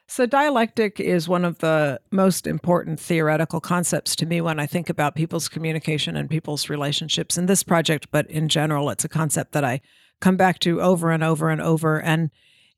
So, 0.08 0.26
dialectic 0.26 1.02
is 1.02 1.28
one 1.28 1.44
of 1.44 1.60
the 1.60 2.00
most 2.12 2.48
important 2.48 3.00
theoretical 3.00 3.60
concepts 3.60 4.16
to 4.16 4.26
me 4.26 4.40
when 4.40 4.60
I 4.60 4.66
think 4.66 4.90
about 4.90 5.16
people's 5.16 5.50
communication 5.50 6.16
and 6.16 6.30
people's 6.30 6.70
relationships 6.70 7.38
in 7.38 7.46
this 7.46 7.62
project, 7.62 8.08
but 8.10 8.26
in 8.32 8.48
general, 8.48 8.90
it's 8.90 9.06
a 9.06 9.10
concept 9.10 9.52
that 9.52 9.66
I 9.66 9.82
come 10.22 10.38
back 10.38 10.60
to 10.60 10.82
over 10.82 11.12
and 11.12 11.24
over 11.24 11.50
and 11.50 11.62
over. 11.62 12.02
And 12.02 12.32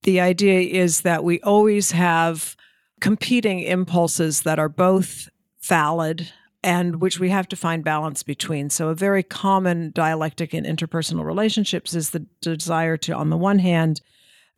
the 0.03 0.19
idea 0.19 0.59
is 0.59 1.01
that 1.01 1.23
we 1.23 1.39
always 1.41 1.91
have 1.91 2.57
competing 3.01 3.59
impulses 3.59 4.43
that 4.43 4.59
are 4.59 4.69
both 4.69 5.27
valid 5.63 6.31
and 6.63 7.01
which 7.01 7.19
we 7.19 7.29
have 7.29 7.47
to 7.49 7.55
find 7.55 7.83
balance 7.83 8.21
between. 8.23 8.69
So, 8.69 8.89
a 8.89 8.95
very 8.95 9.23
common 9.23 9.91
dialectic 9.91 10.53
in 10.53 10.63
interpersonal 10.63 11.25
relationships 11.25 11.95
is 11.95 12.11
the 12.11 12.25
desire 12.41 12.97
to, 12.97 13.13
on 13.13 13.31
the 13.31 13.37
one 13.37 13.59
hand, 13.59 14.01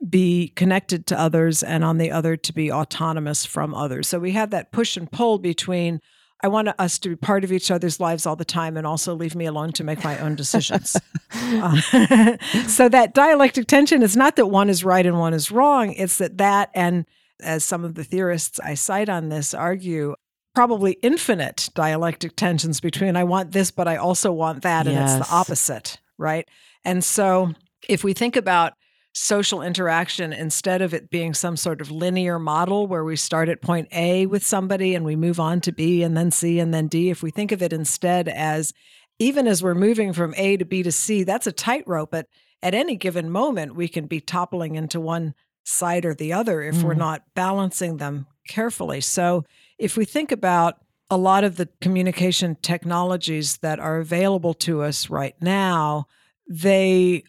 be 0.10 0.50
connected 0.50 1.08
to 1.08 1.20
others, 1.20 1.64
and 1.64 1.84
on 1.84 1.98
the 1.98 2.12
other, 2.12 2.36
to 2.36 2.54
be 2.54 2.70
autonomous 2.70 3.46
from 3.46 3.74
others. 3.74 4.10
So, 4.10 4.20
we 4.20 4.32
have 4.32 4.50
that 4.50 4.74
push 4.74 4.98
and 4.98 5.10
pull 5.10 5.40
between. 5.40 6.02
I 6.42 6.50
want 6.50 6.68
us 6.78 7.00
to 7.00 7.08
be 7.08 7.16
part 7.16 7.46
of 7.46 7.54
each 7.54 7.72
other's 7.72 8.02
lives 8.02 8.26
all 8.26 8.36
the 8.36 8.44
time 8.44 8.76
and 8.76 8.86
also 8.86 9.16
leave 9.16 9.34
me 9.34 9.46
alone 9.46 9.72
to 9.74 9.84
make 9.86 10.04
my 10.04 10.18
own 10.20 10.36
decisions. 10.36 10.98
uh, 11.34 11.78
so, 12.68 12.90
that 12.90 13.14
dialectic 13.14 13.68
tension 13.68 14.04
is 14.04 14.18
not 14.18 14.36
that 14.36 14.48
one 14.48 14.70
is 14.70 14.84
right 14.84 15.06
and 15.06 15.20
one 15.20 15.34
is 15.34 15.52
wrong, 15.52 15.94
it's 15.94 16.18
that 16.18 16.38
that 16.38 16.70
and 16.74 17.06
as 17.44 17.64
some 17.64 17.84
of 17.84 17.96
the 17.96 18.04
theorists 18.04 18.60
I 18.60 18.74
cite 18.74 19.10
on 19.10 19.30
this 19.30 19.54
argue, 19.54 20.16
probably 20.56 20.94
infinite 21.02 21.70
dialectic 21.74 22.36
tensions 22.36 22.80
between 22.80 23.16
I 23.16 23.24
want 23.24 23.52
this, 23.52 23.72
but 23.72 23.88
I 23.88 23.98
also 23.98 24.32
want 24.32 24.64
that, 24.64 24.88
and 24.88 24.96
yes. 24.96 25.18
it's 25.18 25.28
the 25.28 25.36
opposite, 25.36 25.98
right? 26.18 26.48
And 26.86 27.04
so 27.04 27.54
if 27.88 28.04
we 28.04 28.14
think 28.14 28.36
about 28.36 28.74
social 29.14 29.62
interaction 29.62 30.34
instead 30.34 30.82
of 30.82 30.94
it 30.94 31.10
being 31.10 31.34
some 31.34 31.56
sort 31.56 31.82
of 31.82 31.92
linear 31.92 32.40
model 32.40 32.88
where 32.88 33.04
we 33.04 33.16
start 33.16 33.48
at 33.48 33.62
point 33.62 33.88
A 33.92 34.26
with 34.26 34.44
somebody 34.44 34.96
and 34.96 35.06
we 35.06 35.16
move 35.16 35.40
on 35.40 35.62
to 35.62 35.72
B 35.72 36.02
and 36.02 36.18
then 36.18 36.32
C 36.32 36.60
and 36.60 36.74
then 36.74 36.88
D, 36.88 37.10
if 37.10 37.22
we 37.22 37.30
think 37.30 37.52
of 37.52 37.62
it 37.62 37.74
instead 37.74 38.28
as 38.28 38.74
even 39.20 39.48
as 39.48 39.62
we're 39.62 39.76
moving 39.76 40.14
from 40.14 40.34
A 40.36 40.58
to 40.58 40.66
B 40.66 40.82
to 40.82 40.92
C, 40.92 41.24
that's 41.24 41.46
a 41.46 41.52
tightrope. 41.52 42.10
But 42.10 42.28
at 42.64 42.74
any 42.74 42.96
given 42.96 43.30
moment, 43.30 43.76
we 43.76 43.88
can 43.88 44.08
be 44.08 44.20
toppling 44.20 44.76
into 44.76 45.00
one 45.00 45.36
side 45.64 46.06
or 46.06 46.14
the 46.14 46.34
other 46.34 46.62
if 46.62 46.84
we're 46.84 46.94
Mm. 46.96 46.98
not 46.98 47.24
balancing 47.36 47.98
them 47.98 48.28
carefully. 48.48 49.02
So 49.02 49.46
if 49.78 49.96
we 49.98 50.06
think 50.06 50.32
about 50.32 50.78
a 51.10 51.18
lot 51.18 51.44
of 51.44 51.58
the 51.58 51.70
communication 51.82 52.58
technologies 52.62 53.58
that 53.58 53.80
are 53.80 53.98
available 53.98 54.54
to 54.56 54.82
us 54.82 55.10
right 55.10 55.36
now, 55.42 56.08
they 56.50 57.24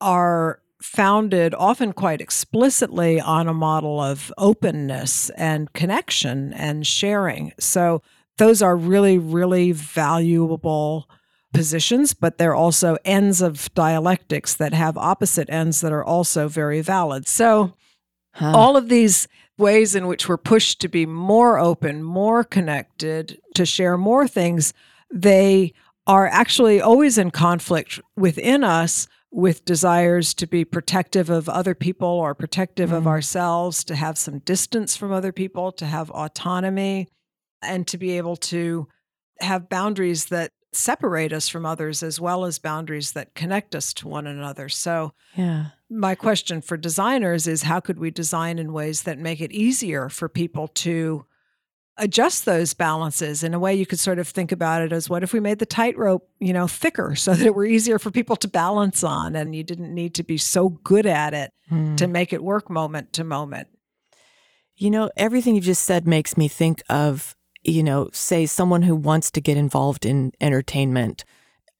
are 0.00 0.60
founded 0.82 1.54
often 1.54 1.92
quite 1.92 2.20
explicitly 2.20 3.20
on 3.20 3.48
a 3.48 3.54
model 3.54 4.00
of 4.00 4.32
openness 4.38 5.30
and 5.30 5.72
connection 5.72 6.52
and 6.52 6.86
sharing. 6.86 7.52
So 7.58 8.02
those 8.36 8.62
are 8.62 8.76
really, 8.76 9.18
really 9.18 9.72
valuable 9.72 11.08
positions, 11.52 12.14
but 12.14 12.38
they're 12.38 12.54
also 12.54 12.96
ends 13.04 13.40
of 13.40 13.72
dialectics 13.74 14.54
that 14.54 14.74
have 14.74 14.96
opposite 14.98 15.48
ends 15.50 15.80
that 15.80 15.92
are 15.92 16.04
also 16.04 16.48
very 16.48 16.80
valid. 16.80 17.26
So 17.26 17.74
Huh. 18.34 18.52
all 18.54 18.76
of 18.76 18.88
these 18.88 19.26
ways 19.56 19.94
in 19.94 20.06
which 20.06 20.28
we're 20.28 20.36
pushed 20.36 20.80
to 20.80 20.88
be 20.88 21.06
more 21.06 21.58
open, 21.58 22.02
more 22.02 22.44
connected, 22.44 23.40
to 23.54 23.66
share 23.66 23.96
more 23.96 24.28
things, 24.28 24.72
they 25.12 25.72
are 26.06 26.28
actually 26.28 26.80
always 26.80 27.18
in 27.18 27.30
conflict 27.30 28.00
within 28.16 28.62
us 28.62 29.08
with 29.30 29.64
desires 29.64 30.32
to 30.34 30.46
be 30.46 30.64
protective 30.64 31.28
of 31.28 31.48
other 31.48 31.74
people 31.74 32.08
or 32.08 32.34
protective 32.34 32.92
of 32.92 33.04
Mm. 33.04 33.08
ourselves, 33.08 33.84
to 33.84 33.94
have 33.96 34.16
some 34.16 34.38
distance 34.38 34.96
from 34.96 35.12
other 35.12 35.32
people, 35.32 35.72
to 35.72 35.84
have 35.86 36.10
autonomy, 36.10 37.08
and 37.60 37.86
to 37.88 37.98
be 37.98 38.16
able 38.16 38.36
to 38.36 38.86
have 39.40 39.68
boundaries 39.68 40.26
that 40.26 40.52
separate 40.78 41.32
us 41.32 41.48
from 41.48 41.66
others 41.66 42.02
as 42.02 42.20
well 42.20 42.44
as 42.44 42.58
boundaries 42.58 43.12
that 43.12 43.34
connect 43.34 43.74
us 43.74 43.92
to 43.94 44.08
one 44.08 44.26
another. 44.26 44.68
So, 44.68 45.12
yeah. 45.36 45.66
my 45.90 46.14
question 46.14 46.60
for 46.62 46.76
designers 46.76 47.46
is 47.46 47.62
how 47.62 47.80
could 47.80 47.98
we 47.98 48.10
design 48.10 48.58
in 48.58 48.72
ways 48.72 49.02
that 49.02 49.18
make 49.18 49.40
it 49.40 49.52
easier 49.52 50.08
for 50.08 50.28
people 50.28 50.68
to 50.68 51.24
adjust 52.00 52.44
those 52.44 52.74
balances 52.74 53.42
in 53.42 53.54
a 53.54 53.58
way 53.58 53.74
you 53.74 53.84
could 53.84 53.98
sort 53.98 54.20
of 54.20 54.28
think 54.28 54.52
about 54.52 54.82
it 54.82 54.92
as 54.92 55.10
what 55.10 55.24
if 55.24 55.32
we 55.32 55.40
made 55.40 55.58
the 55.58 55.66
tightrope 55.66 56.28
you 56.38 56.52
know 56.52 56.68
thicker 56.68 57.16
so 57.16 57.34
that 57.34 57.44
it 57.44 57.56
were 57.56 57.64
easier 57.66 57.98
for 57.98 58.12
people 58.12 58.36
to 58.36 58.46
balance 58.46 59.02
on 59.02 59.34
and 59.34 59.52
you 59.52 59.64
didn't 59.64 59.92
need 59.92 60.14
to 60.14 60.22
be 60.22 60.38
so 60.38 60.68
good 60.68 61.06
at 61.06 61.34
it 61.34 61.52
Hmm. 61.68 61.96
to 61.96 62.06
make 62.06 62.32
it 62.32 62.42
work 62.42 62.70
moment 62.70 63.12
to 63.14 63.24
moment 63.24 63.66
You 64.76 64.90
know, 64.90 65.10
everything 65.16 65.56
you've 65.56 65.64
just 65.64 65.82
said 65.84 66.06
makes 66.06 66.36
me 66.36 66.46
think 66.46 66.82
of, 66.88 67.34
you 67.68 67.82
know, 67.82 68.08
say 68.12 68.46
someone 68.46 68.82
who 68.82 68.96
wants 68.96 69.30
to 69.32 69.40
get 69.40 69.56
involved 69.56 70.06
in 70.06 70.32
entertainment 70.40 71.24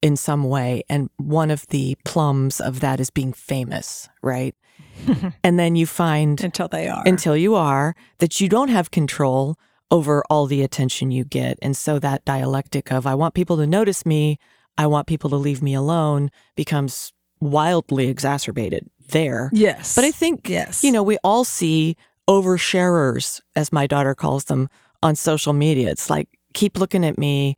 in 0.03 0.17
some 0.17 0.45
way. 0.45 0.83
And 0.89 1.11
one 1.17 1.51
of 1.51 1.67
the 1.69 1.97
plums 2.05 2.61
of 2.61 2.81
that 2.81 3.01
is 3.01 3.11
being 3.11 3.33
famous, 3.33 4.09
right? 4.23 4.55
and 5.45 5.59
then 5.59 5.77
you 5.77 5.87
find 5.87 6.43
until 6.43 6.69
they 6.69 6.89
are 6.89 7.03
until 7.05 7.37
you 7.37 7.55
are 7.55 7.95
that 8.19 8.41
you 8.41 8.49
don't 8.49 8.69
have 8.69 8.91
control 8.91 9.57
over 9.91 10.23
all 10.29 10.47
the 10.47 10.63
attention 10.63 11.11
you 11.11 11.25
get. 11.25 11.59
And 11.63 11.77
so 11.77 11.99
that 11.99 12.25
dialectic 12.25 12.93
of, 12.93 13.07
I 13.07 13.15
want 13.15 13.35
people 13.35 13.57
to 13.57 13.67
notice 13.67 14.05
me, 14.05 14.39
I 14.77 14.87
want 14.87 15.07
people 15.07 15.31
to 15.31 15.37
leave 15.37 15.63
me 15.63 15.75
alone 15.75 16.31
becomes 16.57 17.13
wildly 17.41 18.09
exacerbated 18.09 18.89
there. 19.09 19.51
yes 19.53 19.95
But 19.95 20.05
I 20.05 20.11
think, 20.11 20.49
yes 20.49 20.85
you 20.85 20.93
know, 20.93 21.03
we 21.03 21.17
all 21.25 21.45
see 21.45 21.97
oversharers, 22.29 23.41
as 23.57 23.73
my 23.73 23.87
daughter 23.87 24.15
calls 24.15 24.45
them, 24.45 24.69
on 25.03 25.15
social 25.17 25.53
media. 25.53 25.91
It's 25.91 26.11
like, 26.11 26.29
keep 26.55 26.79
looking 26.79 27.05
at 27.05 27.19
me 27.19 27.57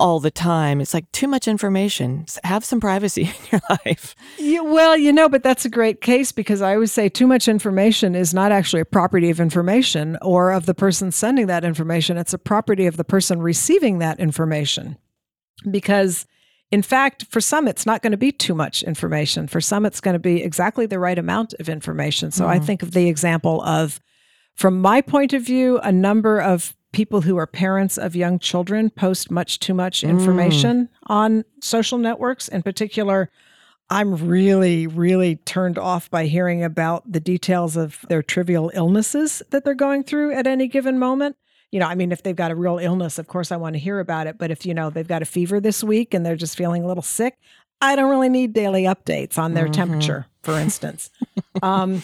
all 0.00 0.20
the 0.20 0.30
time. 0.30 0.80
It's 0.80 0.94
like 0.94 1.10
too 1.10 1.26
much 1.26 1.48
information. 1.48 2.24
Have 2.44 2.64
some 2.64 2.78
privacy 2.80 3.22
in 3.24 3.34
your 3.50 3.60
life. 3.84 4.14
Yeah, 4.38 4.60
well, 4.60 4.96
you 4.96 5.12
know, 5.12 5.28
but 5.28 5.42
that's 5.42 5.64
a 5.64 5.68
great 5.68 6.00
case 6.00 6.30
because 6.30 6.62
I 6.62 6.74
always 6.74 6.92
say 6.92 7.08
too 7.08 7.26
much 7.26 7.48
information 7.48 8.14
is 8.14 8.32
not 8.32 8.52
actually 8.52 8.80
a 8.80 8.84
property 8.84 9.28
of 9.28 9.40
information 9.40 10.16
or 10.22 10.52
of 10.52 10.66
the 10.66 10.74
person 10.74 11.10
sending 11.10 11.48
that 11.48 11.64
information. 11.64 12.16
It's 12.16 12.32
a 12.32 12.38
property 12.38 12.86
of 12.86 12.96
the 12.96 13.02
person 13.04 13.42
receiving 13.42 13.98
that 13.98 14.20
information. 14.20 14.96
Because, 15.68 16.26
in 16.70 16.82
fact, 16.82 17.24
for 17.28 17.40
some, 17.40 17.66
it's 17.66 17.84
not 17.84 18.00
going 18.00 18.12
to 18.12 18.16
be 18.16 18.30
too 18.30 18.54
much 18.54 18.84
information. 18.84 19.48
For 19.48 19.60
some, 19.60 19.84
it's 19.84 20.00
going 20.00 20.14
to 20.14 20.20
be 20.20 20.44
exactly 20.44 20.86
the 20.86 21.00
right 21.00 21.18
amount 21.18 21.54
of 21.58 21.68
information. 21.68 22.30
So 22.30 22.46
I 22.46 22.60
Mhm. 22.60 22.64
think 22.66 22.82
of 22.84 22.92
the 22.92 23.08
example 23.08 23.60
of, 23.62 23.98
from 24.58 24.80
my 24.82 25.00
point 25.00 25.32
of 25.32 25.42
view, 25.42 25.78
a 25.84 25.92
number 25.92 26.40
of 26.40 26.74
people 26.92 27.20
who 27.20 27.36
are 27.36 27.46
parents 27.46 27.96
of 27.96 28.16
young 28.16 28.40
children 28.40 28.90
post 28.90 29.30
much 29.30 29.60
too 29.60 29.72
much 29.72 30.00
Mm. 30.02 30.08
information 30.10 30.88
on 31.06 31.44
social 31.60 31.96
networks. 31.98 32.48
In 32.48 32.62
particular, 32.62 33.30
I'm 33.88 34.16
really, 34.16 34.86
really 34.88 35.36
turned 35.36 35.78
off 35.78 36.10
by 36.10 36.26
hearing 36.26 36.64
about 36.64 37.10
the 37.10 37.20
details 37.20 37.76
of 37.76 38.04
their 38.08 38.22
trivial 38.22 38.70
illnesses 38.74 39.42
that 39.50 39.64
they're 39.64 39.74
going 39.74 40.02
through 40.02 40.32
at 40.34 40.46
any 40.48 40.66
given 40.66 40.98
moment. 40.98 41.36
You 41.70 41.78
know, 41.78 41.86
I 41.86 41.94
mean, 41.94 42.10
if 42.10 42.22
they've 42.24 42.34
got 42.34 42.50
a 42.50 42.56
real 42.56 42.78
illness, 42.78 43.16
of 43.18 43.28
course 43.28 43.52
I 43.52 43.56
want 43.56 43.74
to 43.76 43.78
hear 43.78 44.00
about 44.00 44.26
it. 44.26 44.38
But 44.38 44.50
if, 44.50 44.66
you 44.66 44.74
know, 44.74 44.90
they've 44.90 45.06
got 45.06 45.22
a 45.22 45.26
fever 45.26 45.60
this 45.60 45.84
week 45.84 46.14
and 46.14 46.26
they're 46.26 46.34
just 46.36 46.56
feeling 46.56 46.82
a 46.82 46.86
little 46.88 47.02
sick, 47.02 47.36
I 47.80 47.94
don't 47.94 48.10
really 48.10 48.28
need 48.28 48.54
daily 48.54 48.82
updates 48.84 49.38
on 49.38 49.54
their 49.54 49.68
Mhm. 49.68 49.72
temperature, 49.74 50.26
for 50.42 50.58
instance. 50.58 51.10
um, 51.62 52.02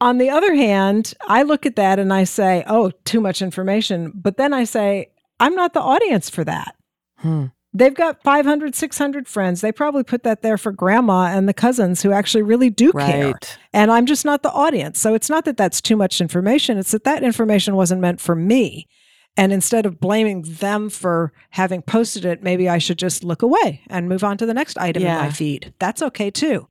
on 0.00 0.18
the 0.18 0.30
other 0.30 0.54
hand, 0.54 1.14
I 1.26 1.42
look 1.42 1.66
at 1.66 1.76
that 1.76 1.98
and 1.98 2.12
I 2.12 2.24
say, 2.24 2.64
oh, 2.66 2.90
too 3.04 3.20
much 3.20 3.42
information. 3.42 4.12
But 4.14 4.36
then 4.36 4.52
I 4.52 4.64
say, 4.64 5.10
I'm 5.38 5.54
not 5.54 5.74
the 5.74 5.80
audience 5.80 6.30
for 6.30 6.44
that. 6.44 6.74
Hmm. 7.18 7.46
They've 7.72 7.94
got 7.94 8.22
500, 8.24 8.74
600 8.74 9.28
friends. 9.28 9.60
They 9.60 9.70
probably 9.70 10.02
put 10.02 10.24
that 10.24 10.42
there 10.42 10.58
for 10.58 10.72
grandma 10.72 11.26
and 11.26 11.48
the 11.48 11.54
cousins 11.54 12.02
who 12.02 12.10
actually 12.10 12.42
really 12.42 12.68
do 12.68 12.90
care. 12.92 13.38
And 13.72 13.92
I'm 13.92 14.06
just 14.06 14.24
not 14.24 14.42
the 14.42 14.50
audience. 14.50 14.98
So 14.98 15.14
it's 15.14 15.30
not 15.30 15.44
that 15.44 15.56
that's 15.56 15.80
too 15.80 15.96
much 15.96 16.20
information. 16.20 16.78
It's 16.78 16.90
that 16.90 17.04
that 17.04 17.22
information 17.22 17.76
wasn't 17.76 18.00
meant 18.00 18.20
for 18.20 18.34
me. 18.34 18.88
And 19.36 19.52
instead 19.52 19.86
of 19.86 20.00
blaming 20.00 20.42
them 20.42 20.90
for 20.90 21.32
having 21.50 21.82
posted 21.82 22.24
it, 22.24 22.42
maybe 22.42 22.68
I 22.68 22.78
should 22.78 22.98
just 22.98 23.22
look 23.22 23.42
away 23.42 23.82
and 23.88 24.08
move 24.08 24.24
on 24.24 24.36
to 24.38 24.46
the 24.46 24.54
next 24.54 24.76
item 24.76 25.04
in 25.04 25.08
my 25.18 25.30
feed. 25.30 25.72
That's 25.78 26.02
okay 26.02 26.32
too. 26.32 26.66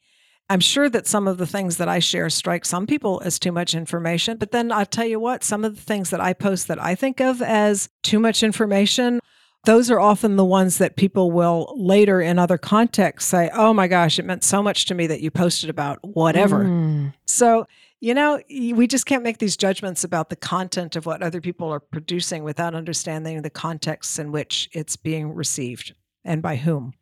I'm 0.49 0.59
sure 0.59 0.89
that 0.89 1.05
some 1.05 1.27
of 1.27 1.37
the 1.37 1.45
things 1.45 1.77
that 1.77 1.87
I 1.87 1.99
share 1.99 2.29
strike 2.29 2.65
some 2.65 2.87
people 2.87 3.21
as 3.23 3.37
too 3.37 3.51
much 3.51 3.75
information. 3.75 4.37
But 4.37 4.51
then 4.51 4.71
I'll 4.71 4.85
tell 4.85 5.05
you 5.05 5.19
what, 5.19 5.43
some 5.43 5.63
of 5.63 5.75
the 5.75 5.81
things 5.81 6.09
that 6.09 6.19
I 6.19 6.33
post 6.33 6.67
that 6.67 6.81
I 6.81 6.95
think 6.95 7.21
of 7.21 7.41
as 7.41 7.89
too 8.01 8.19
much 8.19 8.41
information, 8.41 9.19
those 9.65 9.91
are 9.91 9.99
often 9.99 10.37
the 10.37 10.45
ones 10.45 10.79
that 10.79 10.95
people 10.95 11.29
will 11.31 11.71
later 11.77 12.19
in 12.19 12.39
other 12.39 12.57
contexts 12.57 13.29
say, 13.29 13.51
oh 13.53 13.73
my 13.73 13.87
gosh, 13.87 14.17
it 14.17 14.25
meant 14.25 14.43
so 14.43 14.63
much 14.63 14.85
to 14.85 14.95
me 14.95 15.05
that 15.05 15.21
you 15.21 15.29
posted 15.29 15.69
about 15.69 15.99
whatever. 16.01 16.65
Mm. 16.65 17.13
So, 17.25 17.67
you 17.99 18.15
know, 18.15 18.41
we 18.49 18.87
just 18.87 19.05
can't 19.05 19.23
make 19.23 19.37
these 19.37 19.57
judgments 19.57 20.03
about 20.03 20.29
the 20.29 20.35
content 20.35 20.95
of 20.95 21.05
what 21.05 21.21
other 21.21 21.41
people 21.41 21.69
are 21.69 21.81
producing 21.81 22.43
without 22.43 22.73
understanding 22.73 23.41
the 23.41 23.49
context 23.51 24.17
in 24.17 24.31
which 24.31 24.67
it's 24.71 24.95
being 24.95 25.35
received 25.35 25.93
and 26.23 26.41
by 26.41 26.55
whom. 26.55 26.93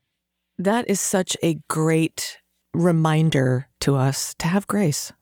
That 0.58 0.90
is 0.90 1.00
such 1.00 1.38
a 1.44 1.62
great 1.70 2.40
reminder 2.78 3.68
to 3.82 3.96
us 3.96 4.34
to 4.40 4.48
have 4.48 4.68
grace 4.68 5.14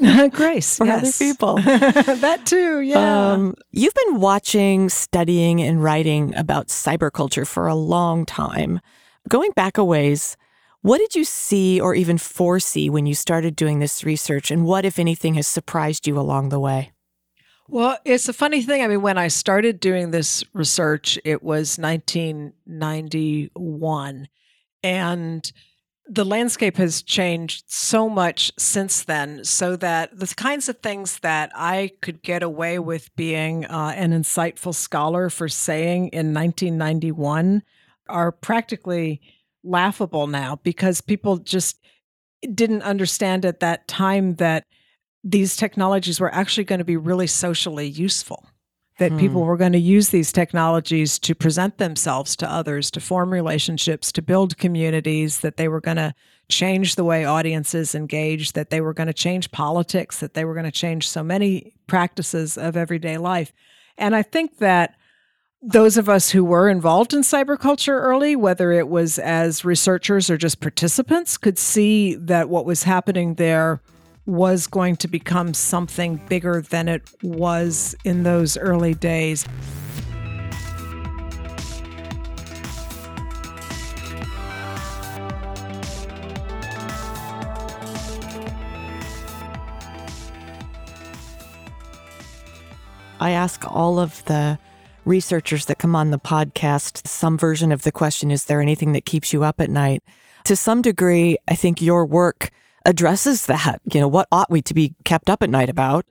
Grace 0.32 0.78
for 0.78 0.88
other 0.88 1.12
people. 1.12 1.56
that 1.56 2.42
too, 2.44 2.80
yeah. 2.80 3.32
Um, 3.32 3.54
you've 3.70 3.94
been 3.94 4.20
watching, 4.20 4.88
studying, 4.88 5.60
and 5.60 5.82
writing 5.82 6.34
about 6.34 6.68
cyberculture 6.68 7.46
for 7.46 7.66
a 7.66 7.74
long 7.74 8.24
time. 8.24 8.80
Going 9.28 9.52
back 9.52 9.78
a 9.78 9.84
ways, 9.84 10.36
what 10.80 10.98
did 10.98 11.14
you 11.14 11.24
see 11.24 11.80
or 11.80 11.94
even 11.94 12.18
foresee 12.18 12.90
when 12.90 13.06
you 13.06 13.14
started 13.14 13.54
doing 13.54 13.78
this 13.78 14.04
research? 14.04 14.50
And 14.50 14.64
what, 14.64 14.84
if 14.84 14.98
anything, 14.98 15.34
has 15.34 15.46
surprised 15.46 16.06
you 16.06 16.18
along 16.18 16.48
the 16.48 16.60
way? 16.60 16.92
Well, 17.68 17.96
it's 18.04 18.28
a 18.28 18.32
funny 18.32 18.62
thing. 18.62 18.82
I 18.82 18.88
mean, 18.88 19.02
when 19.02 19.18
I 19.18 19.28
started 19.28 19.78
doing 19.78 20.10
this 20.10 20.42
research, 20.52 21.18
it 21.24 21.42
was 21.42 21.78
1991. 21.78 24.28
And 24.82 25.52
the 26.06 26.24
landscape 26.24 26.76
has 26.76 27.02
changed 27.02 27.64
so 27.68 28.08
much 28.08 28.52
since 28.58 29.04
then, 29.04 29.44
so 29.44 29.76
that 29.76 30.18
the 30.18 30.32
kinds 30.36 30.68
of 30.68 30.78
things 30.78 31.20
that 31.20 31.52
I 31.54 31.92
could 32.00 32.22
get 32.22 32.42
away 32.42 32.78
with 32.78 33.14
being 33.16 33.64
uh, 33.66 33.94
an 33.96 34.12
insightful 34.12 34.74
scholar 34.74 35.30
for 35.30 35.48
saying 35.48 36.08
in 36.08 36.34
1991 36.34 37.62
are 38.08 38.32
practically 38.32 39.20
laughable 39.62 40.26
now 40.26 40.58
because 40.62 41.00
people 41.00 41.38
just 41.38 41.78
didn't 42.52 42.82
understand 42.82 43.44
at 43.44 43.60
that 43.60 43.86
time 43.86 44.34
that 44.36 44.64
these 45.22 45.56
technologies 45.56 46.18
were 46.18 46.34
actually 46.34 46.64
going 46.64 46.80
to 46.80 46.84
be 46.84 46.96
really 46.96 47.28
socially 47.28 47.86
useful. 47.86 48.44
That 49.02 49.10
Hmm. 49.10 49.18
people 49.18 49.42
were 49.42 49.56
going 49.56 49.72
to 49.72 49.80
use 49.80 50.10
these 50.10 50.30
technologies 50.30 51.18
to 51.18 51.34
present 51.34 51.78
themselves 51.78 52.36
to 52.36 52.48
others, 52.48 52.88
to 52.92 53.00
form 53.00 53.32
relationships, 53.32 54.12
to 54.12 54.22
build 54.22 54.56
communities, 54.58 55.40
that 55.40 55.56
they 55.56 55.66
were 55.66 55.80
going 55.80 55.96
to 55.96 56.14
change 56.48 56.94
the 56.94 57.02
way 57.02 57.24
audiences 57.24 57.96
engage, 57.96 58.52
that 58.52 58.70
they 58.70 58.80
were 58.80 58.94
going 58.94 59.08
to 59.08 59.12
change 59.12 59.50
politics, 59.50 60.20
that 60.20 60.34
they 60.34 60.44
were 60.44 60.54
going 60.54 60.66
to 60.66 60.70
change 60.70 61.08
so 61.08 61.24
many 61.24 61.72
practices 61.88 62.56
of 62.56 62.76
everyday 62.76 63.18
life. 63.18 63.52
And 63.98 64.14
I 64.14 64.22
think 64.22 64.58
that 64.58 64.94
those 65.60 65.96
of 65.96 66.08
us 66.08 66.30
who 66.30 66.44
were 66.44 66.68
involved 66.68 67.12
in 67.12 67.22
cyberculture 67.22 68.00
early, 68.00 68.36
whether 68.36 68.70
it 68.70 68.86
was 68.86 69.18
as 69.18 69.64
researchers 69.64 70.30
or 70.30 70.36
just 70.36 70.60
participants, 70.60 71.36
could 71.36 71.58
see 71.58 72.14
that 72.14 72.48
what 72.48 72.64
was 72.64 72.84
happening 72.84 73.34
there 73.34 73.80
was 74.26 74.66
going 74.66 74.96
to 74.96 75.08
become 75.08 75.52
something 75.54 76.16
bigger 76.28 76.62
than 76.62 76.88
it 76.88 77.02
was 77.22 77.94
in 78.04 78.22
those 78.22 78.56
early 78.56 78.94
days. 78.94 79.44
I 93.22 93.30
ask 93.30 93.64
all 93.70 94.00
of 94.00 94.24
the 94.24 94.58
researchers 95.04 95.66
that 95.66 95.78
come 95.78 95.94
on 95.94 96.10
the 96.10 96.18
podcast 96.18 97.06
some 97.06 97.38
version 97.38 97.70
of 97.70 97.82
the 97.82 97.92
question 97.92 98.32
Is 98.32 98.46
there 98.46 98.60
anything 98.60 98.92
that 98.92 99.04
keeps 99.04 99.32
you 99.32 99.44
up 99.44 99.60
at 99.60 99.70
night? 99.70 100.02
To 100.44 100.56
some 100.56 100.82
degree, 100.82 101.38
I 101.46 101.54
think 101.54 101.80
your 101.80 102.04
work 102.04 102.50
addresses 102.84 103.46
that. 103.46 103.80
You 103.92 104.00
know, 104.00 104.08
what 104.08 104.28
ought 104.32 104.50
we 104.50 104.62
to 104.62 104.74
be 104.74 104.94
kept 105.04 105.30
up 105.30 105.42
at 105.42 105.50
night 105.50 105.68
about 105.68 106.06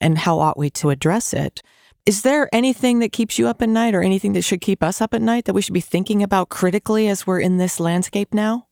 and 0.00 0.18
how 0.18 0.38
ought 0.38 0.58
we 0.58 0.70
to 0.70 0.90
address 0.90 1.32
it? 1.32 1.62
Is 2.06 2.22
there 2.22 2.48
anything 2.52 3.00
that 3.00 3.12
keeps 3.12 3.38
you 3.38 3.46
up 3.46 3.60
at 3.62 3.68
night 3.68 3.94
or 3.94 4.02
anything 4.02 4.32
that 4.32 4.42
should 4.42 4.60
keep 4.60 4.82
us 4.82 5.00
up 5.00 5.14
at 5.14 5.22
night 5.22 5.44
that 5.44 5.52
we 5.52 5.62
should 5.62 5.74
be 5.74 5.80
thinking 5.80 6.22
about 6.22 6.48
critically 6.48 7.08
as 7.08 7.26
we're 7.26 7.40
in 7.40 7.58
this 7.58 7.78
landscape 7.78 8.32
now? 8.32 8.66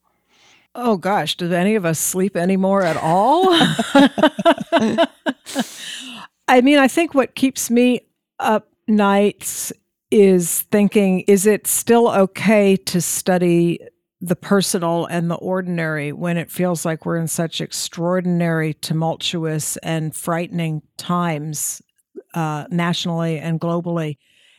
Oh 0.75 0.97
gosh, 0.97 1.37
do 1.37 1.53
any 1.53 1.75
of 1.75 1.85
us 1.85 1.99
sleep 1.99 2.37
anymore 2.37 2.83
at 2.83 2.97
all? 2.97 3.47
I 6.49 6.61
mean, 6.63 6.79
I 6.79 6.89
think 6.89 7.15
what 7.15 7.35
keeps 7.35 7.71
me 7.71 8.01
up 8.39 8.69
nights 8.87 9.73
is 10.11 10.63
thinking 10.71 11.21
is 11.21 11.47
it 11.47 11.67
still 11.67 12.09
okay 12.09 12.77
to 12.77 13.01
study 13.01 13.79
the 14.21 14.37
personal 14.37 15.07
and 15.07 15.31
the 15.31 15.37
ordinary 15.37 16.13
when 16.13 16.37
it 16.37 16.51
feels 16.51 16.85
like 16.85 17.07
we're 17.07 17.17
in 17.17 17.29
such 17.29 17.61
extraordinary, 17.61 18.75
tumultuous, 18.75 19.77
and 19.79 20.15
frightening 20.15 20.83
times 20.97 21.81
uh, 22.35 22.67
nationally 22.71 23.39
and 23.39 23.61
globally? 23.61 24.17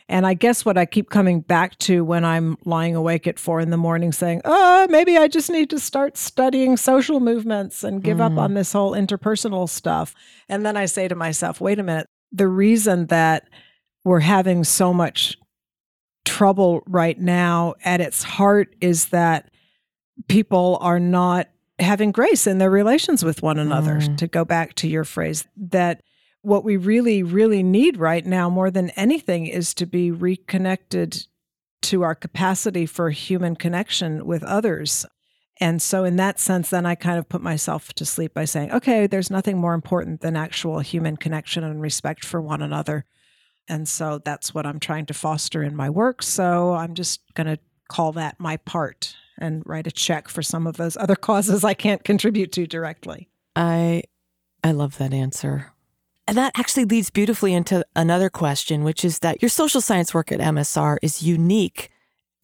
And 0.08 0.26
I 0.26 0.34
guess 0.34 0.64
what 0.64 0.76
I 0.76 0.86
keep 0.86 1.08
coming 1.08 1.40
back 1.40 1.78
to 1.80 2.04
when 2.04 2.24
I'm 2.24 2.56
lying 2.64 2.96
awake 2.96 3.28
at 3.28 3.38
four 3.38 3.60
in 3.60 3.70
the 3.70 3.76
morning 3.76 4.10
saying, 4.10 4.40
oh, 4.44 4.88
maybe 4.90 5.16
I 5.16 5.28
just 5.28 5.50
need 5.50 5.70
to 5.70 5.78
start 5.78 6.16
studying 6.16 6.76
social 6.76 7.20
movements 7.20 7.84
and 7.84 8.02
give 8.02 8.18
mm. 8.18 8.22
up 8.22 8.36
on 8.36 8.54
this 8.54 8.72
whole 8.72 8.90
interpersonal 8.90 9.68
stuff. 9.68 10.12
And 10.48 10.66
then 10.66 10.76
I 10.76 10.86
say 10.86 11.06
to 11.06 11.14
myself, 11.14 11.60
wait 11.60 11.78
a 11.78 11.84
minute, 11.84 12.08
the 12.32 12.48
reason 12.48 13.06
that 13.06 13.48
we're 14.02 14.20
having 14.20 14.64
so 14.64 14.92
much 14.92 15.36
trouble 16.24 16.82
right 16.86 17.18
now 17.18 17.74
at 17.84 18.00
its 18.00 18.24
heart 18.24 18.74
is 18.80 19.06
that 19.06 19.49
people 20.28 20.78
are 20.80 21.00
not 21.00 21.48
having 21.78 22.12
grace 22.12 22.46
in 22.46 22.58
their 22.58 22.70
relations 22.70 23.24
with 23.24 23.42
one 23.42 23.58
another, 23.58 23.96
mm. 23.96 24.16
to 24.18 24.26
go 24.26 24.44
back 24.44 24.74
to 24.74 24.88
your 24.88 25.04
phrase, 25.04 25.46
that 25.56 26.02
what 26.42 26.64
we 26.64 26.76
really, 26.76 27.22
really 27.22 27.62
need 27.62 27.96
right 27.98 28.24
now 28.24 28.48
more 28.48 28.70
than 28.70 28.90
anything 28.90 29.46
is 29.46 29.74
to 29.74 29.86
be 29.86 30.10
reconnected 30.10 31.26
to 31.82 32.02
our 32.02 32.14
capacity 32.14 32.86
for 32.86 33.10
human 33.10 33.56
connection 33.56 34.26
with 34.26 34.42
others. 34.44 35.06
And 35.62 35.82
so, 35.82 36.04
in 36.04 36.16
that 36.16 36.40
sense, 36.40 36.70
then 36.70 36.86
I 36.86 36.94
kind 36.94 37.18
of 37.18 37.28
put 37.28 37.42
myself 37.42 37.92
to 37.94 38.06
sleep 38.06 38.32
by 38.32 38.46
saying, 38.46 38.72
okay, 38.72 39.06
there's 39.06 39.30
nothing 39.30 39.58
more 39.58 39.74
important 39.74 40.22
than 40.22 40.36
actual 40.36 40.80
human 40.80 41.18
connection 41.18 41.64
and 41.64 41.82
respect 41.82 42.24
for 42.24 42.40
one 42.40 42.62
another. 42.62 43.04
And 43.68 43.88
so 43.88 44.20
that's 44.24 44.54
what 44.54 44.66
I'm 44.66 44.80
trying 44.80 45.06
to 45.06 45.14
foster 45.14 45.62
in 45.62 45.76
my 45.76 45.90
work. 45.90 46.22
So 46.22 46.72
I'm 46.74 46.94
just 46.94 47.20
going 47.34 47.46
to 47.46 47.58
call 47.88 48.12
that 48.12 48.40
my 48.40 48.56
part 48.56 49.14
and 49.40 49.62
write 49.66 49.86
a 49.86 49.90
check 49.90 50.28
for 50.28 50.42
some 50.42 50.66
of 50.66 50.76
those 50.76 50.96
other 50.96 51.16
causes 51.16 51.64
I 51.64 51.74
can't 51.74 52.04
contribute 52.04 52.52
to 52.52 52.66
directly. 52.66 53.28
I 53.56 54.04
I 54.62 54.72
love 54.72 54.98
that 54.98 55.12
answer. 55.12 55.72
And 56.28 56.36
that 56.38 56.52
actually 56.56 56.84
leads 56.84 57.10
beautifully 57.10 57.52
into 57.54 57.84
another 57.96 58.30
question, 58.30 58.84
which 58.84 59.04
is 59.04 59.18
that 59.18 59.42
your 59.42 59.48
social 59.48 59.80
science 59.80 60.14
work 60.14 60.30
at 60.30 60.38
MSR 60.38 60.98
is 61.02 61.22
unique 61.22 61.90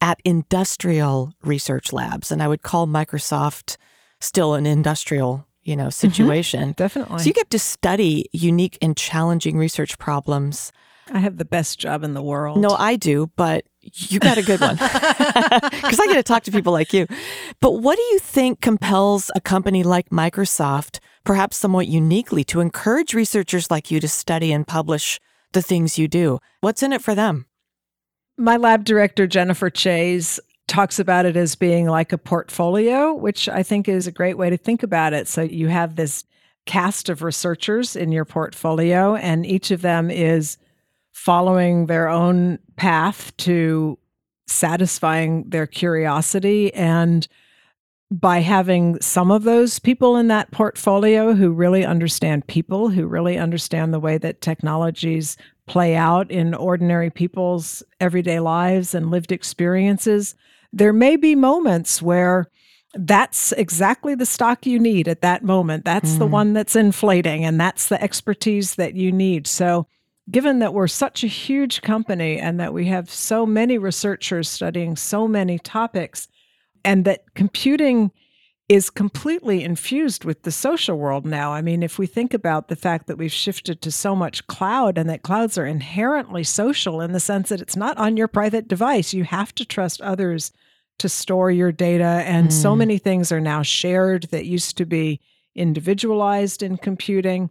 at 0.00 0.20
industrial 0.24 1.32
research 1.42 1.92
labs. 1.92 2.32
And 2.32 2.42
I 2.42 2.48
would 2.48 2.62
call 2.62 2.86
Microsoft 2.86 3.76
still 4.20 4.54
an 4.54 4.66
industrial, 4.66 5.46
you 5.62 5.76
know, 5.76 5.84
mm-hmm. 5.84 5.90
situation. 5.90 6.60
Mm-hmm, 6.60 6.72
definitely. 6.72 7.18
So 7.20 7.26
you 7.26 7.32
get 7.32 7.50
to 7.50 7.58
study 7.58 8.28
unique 8.32 8.76
and 8.82 8.96
challenging 8.96 9.56
research 9.56 9.98
problems. 9.98 10.72
I 11.12 11.20
have 11.20 11.36
the 11.36 11.44
best 11.44 11.78
job 11.78 12.02
in 12.02 12.14
the 12.14 12.22
world. 12.22 12.58
No, 12.58 12.70
I 12.70 12.96
do, 12.96 13.30
but 13.36 13.66
you 13.92 14.18
got 14.18 14.38
a 14.38 14.42
good 14.42 14.60
one. 14.60 14.78
Because 15.86 16.00
I 16.00 16.06
get 16.06 16.14
to 16.14 16.22
talk 16.22 16.42
to 16.44 16.50
people 16.50 16.72
like 16.72 16.92
you. 16.92 17.06
But 17.60 17.72
what 17.72 17.96
do 17.96 18.02
you 18.02 18.18
think 18.18 18.60
compels 18.60 19.30
a 19.34 19.40
company 19.40 19.82
like 19.82 20.10
Microsoft 20.10 20.98
perhaps 21.26 21.58
somewhat 21.58 21.88
uniquely, 21.88 22.44
to 22.44 22.60
encourage 22.60 23.12
researchers 23.12 23.70
like 23.70 23.90
you 23.90 24.00
to 24.00 24.08
study 24.08 24.52
and 24.52 24.66
publish 24.66 25.20
the 25.52 25.60
things 25.60 25.98
you 25.98 26.08
do. 26.08 26.38
What's 26.60 26.82
in 26.82 26.92
it 26.92 27.02
for 27.02 27.14
them? 27.14 27.46
My 28.38 28.56
lab 28.56 28.84
director, 28.84 29.26
Jennifer 29.26 29.68
Chayes, 29.68 30.38
talks 30.68 30.98
about 30.98 31.26
it 31.26 31.36
as 31.36 31.54
being 31.54 31.86
like 31.86 32.12
a 32.12 32.18
portfolio, 32.18 33.12
which 33.12 33.48
I 33.48 33.62
think 33.62 33.88
is 33.88 34.06
a 34.06 34.12
great 34.12 34.38
way 34.38 34.50
to 34.50 34.56
think 34.56 34.82
about 34.82 35.12
it. 35.12 35.28
So 35.28 35.42
you 35.42 35.68
have 35.68 35.96
this 35.96 36.24
cast 36.64 37.08
of 37.08 37.22
researchers 37.22 37.96
in 37.96 38.12
your 38.12 38.24
portfolio, 38.24 39.16
and 39.16 39.44
each 39.44 39.70
of 39.70 39.82
them 39.82 40.10
is 40.10 40.58
following 41.26 41.86
their 41.86 42.08
own 42.08 42.56
path 42.76 43.36
to 43.36 43.98
satisfying 44.46 45.42
their 45.48 45.66
curiosity 45.66 46.72
and 46.72 47.26
by 48.12 48.38
having 48.38 48.96
some 49.00 49.32
of 49.32 49.42
those 49.42 49.80
people 49.80 50.16
in 50.16 50.28
that 50.28 50.48
portfolio 50.52 51.34
who 51.34 51.50
really 51.50 51.84
understand 51.84 52.46
people, 52.46 52.90
who 52.90 53.08
really 53.08 53.36
understand 53.36 53.92
the 53.92 53.98
way 53.98 54.16
that 54.18 54.40
technologies 54.40 55.36
play 55.66 55.96
out 55.96 56.30
in 56.30 56.54
ordinary 56.54 57.10
people's 57.10 57.82
everyday 57.98 58.38
lives 58.38 58.94
and 58.94 59.10
lived 59.10 59.32
experiences, 59.32 60.36
there 60.72 60.92
may 60.92 61.16
be 61.16 61.34
moments 61.34 62.00
where 62.00 62.46
that's 62.94 63.50
exactly 63.50 64.14
the 64.14 64.24
stock 64.24 64.64
you 64.64 64.78
need 64.78 65.08
at 65.08 65.22
that 65.22 65.42
moment. 65.42 65.84
That's 65.84 66.12
mm. 66.12 66.18
the 66.20 66.26
one 66.28 66.52
that's 66.52 66.76
inflating, 66.76 67.44
and 67.44 67.60
that's 67.60 67.88
the 67.88 68.00
expertise 68.00 68.76
that 68.76 68.94
you 68.94 69.10
need. 69.10 69.48
So, 69.48 69.88
given 70.30 70.58
that 70.58 70.74
we're 70.74 70.88
such 70.88 71.22
a 71.22 71.28
huge 71.28 71.82
company 71.82 72.38
and 72.38 72.58
that 72.58 72.72
we 72.72 72.86
have 72.86 73.10
so 73.10 73.46
many 73.46 73.78
researchers 73.78 74.48
studying 74.48 74.96
so 74.96 75.28
many 75.28 75.58
topics, 75.58 76.28
and 76.84 77.04
that 77.04 77.34
computing 77.34 78.10
is 78.68 78.90
completely 78.90 79.62
infused 79.62 80.24
with 80.24 80.42
the 80.42 80.50
social 80.50 80.98
world 80.98 81.24
now. 81.24 81.52
I 81.52 81.62
mean, 81.62 81.84
if 81.84 81.98
we 81.98 82.06
think 82.06 82.34
about 82.34 82.66
the 82.66 82.74
fact 82.74 83.06
that 83.06 83.16
we've 83.16 83.32
shifted 83.32 83.80
to 83.82 83.92
so 83.92 84.16
much 84.16 84.44
cloud 84.48 84.98
and 84.98 85.08
that 85.08 85.22
clouds 85.22 85.56
are 85.56 85.66
inherently 85.66 86.42
social 86.42 87.00
in 87.00 87.12
the 87.12 87.20
sense 87.20 87.50
that 87.50 87.60
it's 87.60 87.76
not 87.76 87.96
on 87.96 88.16
your 88.16 88.26
private 88.26 88.66
device, 88.66 89.14
you 89.14 89.22
have 89.22 89.54
to 89.54 89.64
trust 89.64 90.00
others 90.00 90.50
to 90.98 91.08
store 91.08 91.50
your 91.52 91.70
data. 91.70 92.24
And 92.26 92.48
mm. 92.48 92.52
so 92.52 92.74
many 92.74 92.98
things 92.98 93.30
are 93.30 93.40
now 93.40 93.62
shared 93.62 94.24
that 94.30 94.46
used 94.46 94.76
to 94.78 94.84
be 94.84 95.20
individualized 95.54 96.62
in 96.62 96.76
computing. 96.76 97.50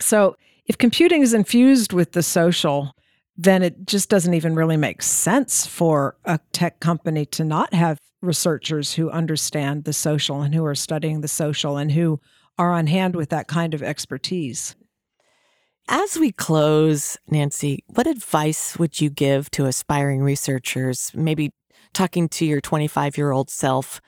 So 0.00 0.36
if 0.72 0.78
computing 0.78 1.20
is 1.20 1.34
infused 1.34 1.92
with 1.92 2.12
the 2.12 2.22
social, 2.22 2.96
then 3.36 3.62
it 3.62 3.86
just 3.86 4.08
doesn't 4.08 4.32
even 4.32 4.54
really 4.54 4.78
make 4.78 5.02
sense 5.02 5.66
for 5.66 6.16
a 6.24 6.40
tech 6.52 6.80
company 6.80 7.26
to 7.26 7.44
not 7.44 7.74
have 7.74 7.98
researchers 8.22 8.94
who 8.94 9.10
understand 9.10 9.84
the 9.84 9.92
social 9.92 10.40
and 10.40 10.54
who 10.54 10.64
are 10.64 10.74
studying 10.74 11.20
the 11.20 11.28
social 11.28 11.76
and 11.76 11.92
who 11.92 12.18
are 12.56 12.72
on 12.72 12.86
hand 12.86 13.14
with 13.14 13.28
that 13.28 13.48
kind 13.48 13.74
of 13.74 13.82
expertise. 13.82 14.74
As 15.88 16.16
we 16.16 16.32
close, 16.32 17.18
Nancy, 17.28 17.84
what 17.88 18.06
advice 18.06 18.78
would 18.78 18.98
you 18.98 19.10
give 19.10 19.50
to 19.50 19.66
aspiring 19.66 20.22
researchers, 20.22 21.10
maybe 21.14 21.52
talking 21.92 22.30
to 22.30 22.46
your 22.46 22.62
25 22.62 23.18
year 23.18 23.30
old 23.30 23.50
self 23.50 24.00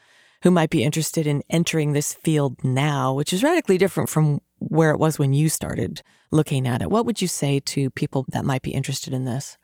who 0.44 0.50
might 0.50 0.70
be 0.70 0.82
interested 0.82 1.26
in 1.26 1.42
entering 1.50 1.92
this 1.92 2.14
field 2.14 2.64
now, 2.64 3.12
which 3.12 3.34
is 3.34 3.42
radically 3.42 3.76
different 3.76 4.08
from 4.08 4.40
where 4.68 4.90
it 4.90 4.98
was 4.98 5.18
when 5.18 5.32
you 5.32 5.48
started 5.48 6.02
looking 6.30 6.66
at 6.66 6.82
it? 6.82 6.90
What 6.90 7.06
would 7.06 7.22
you 7.22 7.28
say 7.28 7.60
to 7.60 7.90
people 7.90 8.24
that 8.28 8.44
might 8.44 8.62
be 8.62 8.72
interested 8.72 9.12
in 9.12 9.24
this? 9.24 9.58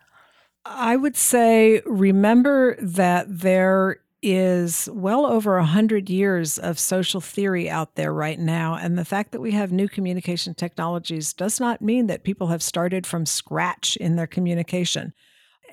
I 0.65 0.95
would 0.95 1.17
say 1.17 1.81
remember 1.85 2.77
that 2.81 3.25
there 3.27 4.01
is 4.21 4.87
well 4.93 5.25
over 5.25 5.57
a 5.57 5.65
hundred 5.65 6.09
years 6.09 6.59
of 6.59 6.77
social 6.77 7.19
theory 7.19 7.69
out 7.69 7.95
there 7.95 8.13
right 8.13 8.39
now. 8.39 8.75
And 8.75 8.97
the 8.97 9.05
fact 9.05 9.31
that 9.31 9.41
we 9.41 9.51
have 9.51 9.71
new 9.71 9.89
communication 9.89 10.53
technologies 10.53 11.33
does 11.33 11.59
not 11.59 11.81
mean 11.81 12.07
that 12.07 12.23
people 12.23 12.47
have 12.47 12.61
started 12.61 13.07
from 13.07 13.25
scratch 13.25 13.95
in 13.97 14.15
their 14.15 14.27
communication 14.27 15.13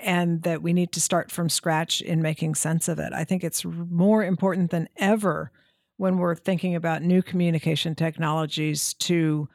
and 0.00 0.42
that 0.44 0.62
we 0.62 0.72
need 0.72 0.92
to 0.92 1.00
start 1.00 1.30
from 1.30 1.48
scratch 1.48 2.00
in 2.00 2.22
making 2.22 2.54
sense 2.54 2.88
of 2.88 2.98
it. 2.98 3.12
I 3.12 3.24
think 3.24 3.44
it's 3.44 3.64
more 3.64 4.24
important 4.24 4.70
than 4.70 4.88
ever 4.96 5.50
when 5.98 6.16
we're 6.16 6.34
thinking 6.34 6.74
about 6.74 7.02
new 7.02 7.22
communication 7.22 7.94
technologies 7.94 8.94
to 8.94 9.48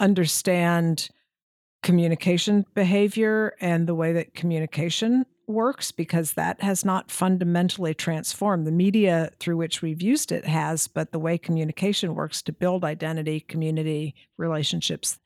understand 0.00 1.10
communication 1.82 2.64
behavior 2.74 3.54
and 3.60 3.86
the 3.86 3.94
way 3.94 4.12
that 4.12 4.34
communication 4.34 5.26
works 5.48 5.90
because 5.90 6.34
that 6.34 6.60
has 6.62 6.84
not 6.84 7.10
fundamentally 7.10 7.94
transformed. 7.94 8.66
The 8.66 8.72
media 8.72 9.30
through 9.40 9.56
which 9.56 9.82
we've 9.82 10.02
used 10.02 10.30
it 10.30 10.44
has, 10.44 10.86
but 10.86 11.10
the 11.10 11.18
way 11.18 11.36
communication 11.36 12.14
works 12.14 12.42
to 12.42 12.52
build 12.52 12.84
identity, 12.84 13.40
community, 13.40 14.14
relationships, 14.36 15.18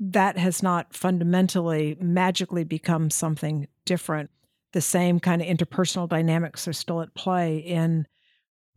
that 0.00 0.36
has 0.36 0.62
not 0.62 0.94
fundamentally 0.94 1.96
magically 2.00 2.64
become 2.64 3.10
something 3.10 3.68
different. 3.84 4.30
The 4.72 4.80
same 4.80 5.20
kind 5.20 5.42
of 5.42 5.48
interpersonal 5.48 6.08
dynamics 6.08 6.66
are 6.66 6.72
still 6.72 7.02
at 7.02 7.14
play 7.14 7.58
in 7.58 8.06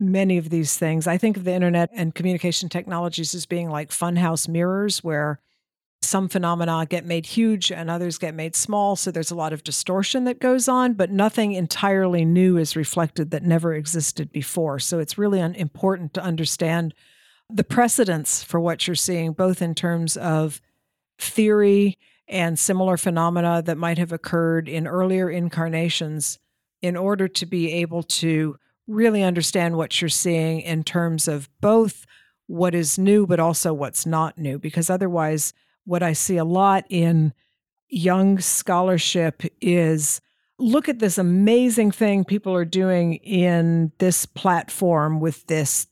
many 0.00 0.38
of 0.38 0.50
these 0.50 0.76
things. 0.76 1.06
I 1.06 1.18
think 1.18 1.36
of 1.36 1.44
the 1.44 1.52
internet 1.52 1.90
and 1.92 2.14
communication 2.14 2.68
technologies 2.68 3.34
as 3.34 3.46
being 3.46 3.68
like 3.68 3.90
funhouse 3.90 4.48
mirrors 4.48 5.04
where 5.04 5.40
some 6.02 6.28
phenomena 6.28 6.86
get 6.88 7.04
made 7.04 7.26
huge 7.26 7.70
and 7.70 7.90
others 7.90 8.16
get 8.16 8.34
made 8.34 8.56
small. 8.56 8.96
So 8.96 9.10
there's 9.10 9.30
a 9.30 9.36
lot 9.36 9.52
of 9.52 9.62
distortion 9.62 10.24
that 10.24 10.40
goes 10.40 10.66
on, 10.66 10.94
but 10.94 11.10
nothing 11.10 11.52
entirely 11.52 12.24
new 12.24 12.56
is 12.56 12.74
reflected 12.74 13.30
that 13.30 13.42
never 13.42 13.74
existed 13.74 14.32
before. 14.32 14.78
So 14.78 14.98
it's 14.98 15.18
really 15.18 15.40
important 15.40 16.14
to 16.14 16.22
understand 16.22 16.94
the 17.50 17.64
precedents 17.64 18.42
for 18.42 18.58
what 18.58 18.86
you're 18.86 18.94
seeing, 18.94 19.32
both 19.32 19.60
in 19.60 19.74
terms 19.74 20.16
of 20.16 20.62
theory 21.18 21.98
and 22.26 22.58
similar 22.58 22.96
phenomena 22.96 23.60
that 23.60 23.76
might 23.76 23.98
have 23.98 24.12
occurred 24.12 24.68
in 24.68 24.86
earlier 24.86 25.28
incarnations, 25.28 26.38
in 26.80 26.96
order 26.96 27.28
to 27.28 27.44
be 27.44 27.72
able 27.72 28.02
to 28.04 28.56
really 28.90 29.22
understand 29.22 29.76
what 29.76 30.00
you're 30.00 30.08
seeing 30.08 30.60
in 30.60 30.82
terms 30.82 31.28
of 31.28 31.48
both 31.60 32.06
what 32.46 32.74
is 32.74 32.98
new, 32.98 33.26
but 33.26 33.38
also 33.38 33.72
what's 33.72 34.04
not 34.04 34.36
new, 34.36 34.58
because 34.58 34.90
otherwise, 34.90 35.52
what 35.84 36.02
I 36.02 36.12
see 36.12 36.36
a 36.36 36.44
lot 36.44 36.84
in 36.88 37.32
young 37.88 38.38
scholarship 38.38 39.42
is 39.60 40.20
look 40.58 40.88
at 40.88 40.98
this 40.98 41.16
amazing 41.16 41.90
thing 41.90 42.24
people 42.24 42.54
are 42.54 42.64
doing 42.64 43.14
in 43.14 43.92
this 43.98 44.26
platform 44.26 45.20
with 45.20 45.46
this 45.46 45.86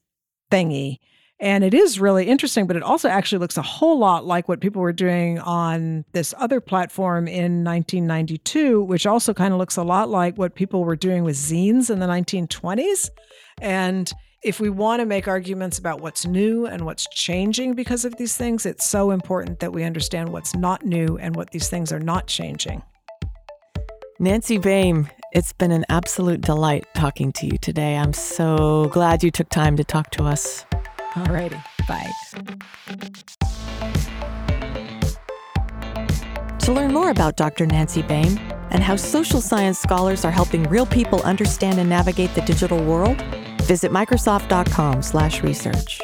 thingy. 0.50 0.98
And 1.40 1.62
it 1.62 1.72
is 1.72 2.00
really 2.00 2.26
interesting, 2.26 2.66
but 2.66 2.74
it 2.74 2.82
also 2.82 3.08
actually 3.08 3.38
looks 3.38 3.56
a 3.56 3.62
whole 3.62 3.98
lot 3.98 4.26
like 4.26 4.48
what 4.48 4.60
people 4.60 4.82
were 4.82 4.92
doing 4.92 5.38
on 5.38 6.04
this 6.12 6.34
other 6.36 6.60
platform 6.60 7.28
in 7.28 7.62
1992, 7.62 8.82
which 8.82 9.06
also 9.06 9.32
kind 9.32 9.52
of 9.52 9.58
looks 9.58 9.76
a 9.76 9.84
lot 9.84 10.08
like 10.08 10.36
what 10.36 10.56
people 10.56 10.82
were 10.82 10.96
doing 10.96 11.22
with 11.22 11.36
zines 11.36 11.90
in 11.90 12.00
the 12.00 12.06
1920s. 12.06 13.10
And 13.60 14.12
if 14.42 14.58
we 14.58 14.68
want 14.68 15.00
to 15.00 15.06
make 15.06 15.28
arguments 15.28 15.78
about 15.78 16.00
what's 16.00 16.26
new 16.26 16.66
and 16.66 16.84
what's 16.84 17.06
changing 17.12 17.74
because 17.74 18.04
of 18.04 18.16
these 18.16 18.36
things, 18.36 18.66
it's 18.66 18.86
so 18.86 19.12
important 19.12 19.60
that 19.60 19.72
we 19.72 19.84
understand 19.84 20.30
what's 20.30 20.56
not 20.56 20.84
new 20.84 21.18
and 21.18 21.36
what 21.36 21.52
these 21.52 21.68
things 21.68 21.92
are 21.92 22.00
not 22.00 22.26
changing. 22.26 22.82
Nancy 24.18 24.58
Baym, 24.58 25.08
it's 25.32 25.52
been 25.52 25.70
an 25.70 25.84
absolute 25.88 26.40
delight 26.40 26.84
talking 26.94 27.32
to 27.34 27.46
you 27.46 27.58
today. 27.58 27.96
I'm 27.96 28.12
so 28.12 28.88
glad 28.92 29.22
you 29.22 29.30
took 29.30 29.48
time 29.48 29.76
to 29.76 29.84
talk 29.84 30.10
to 30.12 30.24
us. 30.24 30.64
Alrighty, 31.18 31.62
bye. 31.86 32.10
To 36.60 36.72
learn 36.72 36.92
more 36.92 37.10
about 37.10 37.36
Dr. 37.36 37.66
Nancy 37.66 38.02
Baym 38.02 38.38
and 38.70 38.82
how 38.82 38.96
social 38.96 39.40
science 39.40 39.78
scholars 39.78 40.24
are 40.24 40.30
helping 40.30 40.64
real 40.64 40.86
people 40.86 41.22
understand 41.22 41.78
and 41.78 41.88
navigate 41.88 42.34
the 42.34 42.42
digital 42.42 42.82
world, 42.84 43.22
Visit 43.68 43.92
Microsoft.com/research. 43.92 46.00